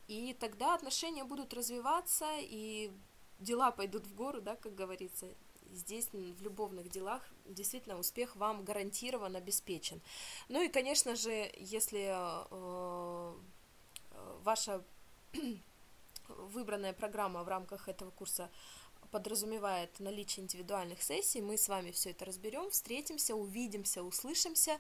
И 0.09 0.35
тогда 0.35 0.75
отношения 0.75 1.25
будут 1.25 1.55
развиваться, 1.55 2.27
и 2.39 2.91
дела 3.39 3.71
пойдут 3.71 4.07
в 4.07 4.15
гору, 4.15 4.41
да, 4.41 4.57
как 4.57 4.75
говорится. 4.75 5.27
Здесь 5.73 6.09
в 6.13 6.43
любовных 6.43 6.89
делах 6.89 7.23
действительно 7.45 7.97
успех 7.97 8.35
вам 8.35 8.65
гарантирован, 8.65 9.37
обеспечен. 9.37 10.01
Ну 10.49 10.61
и, 10.63 10.69
конечно 10.69 11.15
же, 11.15 11.53
если 11.59 12.11
э, 12.11 13.35
ваша 14.43 14.83
выбранная 16.29 16.93
программа 16.93 17.45
в 17.45 17.49
рамках 17.49 17.89
этого 17.89 18.11
курса 18.11 18.51
подразумевает 19.11 19.99
наличие 20.01 20.45
индивидуальных 20.45 21.03
сессий, 21.03 21.41
мы 21.41 21.57
с 21.57 21.69
вами 21.69 21.91
все 21.91 22.11
это 22.11 22.25
разберем, 22.25 22.71
встретимся, 22.71 23.35
увидимся, 23.35 24.03
услышимся, 24.03 24.79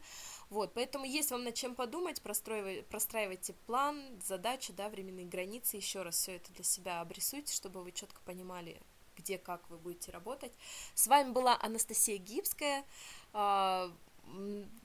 вот, 0.48 0.72
поэтому 0.74 1.04
есть 1.04 1.30
вам 1.30 1.44
над 1.44 1.54
чем 1.54 1.74
подумать, 1.74 2.22
простраивайте, 2.22 2.82
простраивайте 2.84 3.52
план, 3.66 4.20
задачи, 4.22 4.72
да, 4.72 4.88
временные 4.88 5.26
границы, 5.26 5.76
еще 5.76 6.02
раз 6.02 6.16
все 6.16 6.36
это 6.36 6.52
для 6.52 6.64
себя 6.64 7.00
обрисуйте, 7.00 7.52
чтобы 7.52 7.82
вы 7.82 7.92
четко 7.92 8.20
понимали, 8.22 8.80
где, 9.16 9.38
как 9.38 9.68
вы 9.70 9.78
будете 9.78 10.10
работать. 10.10 10.52
С 10.94 11.06
вами 11.06 11.32
была 11.32 11.58
Анастасия 11.60 12.18
Гибская, 12.18 12.84
а, 13.32 13.92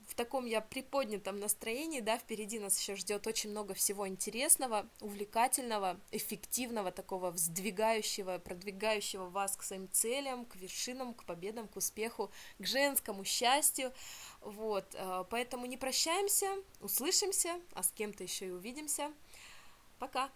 в 0.07 0.15
таком 0.15 0.45
я 0.45 0.61
приподнятом 0.61 1.39
настроении, 1.39 1.99
да, 1.99 2.17
впереди 2.17 2.59
нас 2.59 2.79
еще 2.79 2.95
ждет 2.95 3.27
очень 3.27 3.49
много 3.49 3.73
всего 3.73 4.07
интересного, 4.07 4.87
увлекательного, 5.01 5.99
эффективного, 6.11 6.91
такого 6.91 7.31
вздвигающего, 7.31 8.37
продвигающего 8.39 9.29
вас 9.29 9.57
к 9.57 9.63
своим 9.63 9.89
целям, 9.91 10.45
к 10.45 10.55
вершинам, 10.55 11.13
к 11.13 11.25
победам, 11.25 11.67
к 11.67 11.75
успеху, 11.75 12.31
к 12.59 12.65
женскому 12.65 13.23
счастью, 13.23 13.93
вот, 14.41 14.85
э, 14.93 15.25
поэтому 15.29 15.65
не 15.65 15.77
прощаемся, 15.77 16.47
услышимся, 16.79 17.59
а 17.73 17.83
с 17.83 17.91
кем-то 17.91 18.23
еще 18.23 18.47
и 18.47 18.51
увидимся. 18.51 19.11
Пока! 19.99 20.29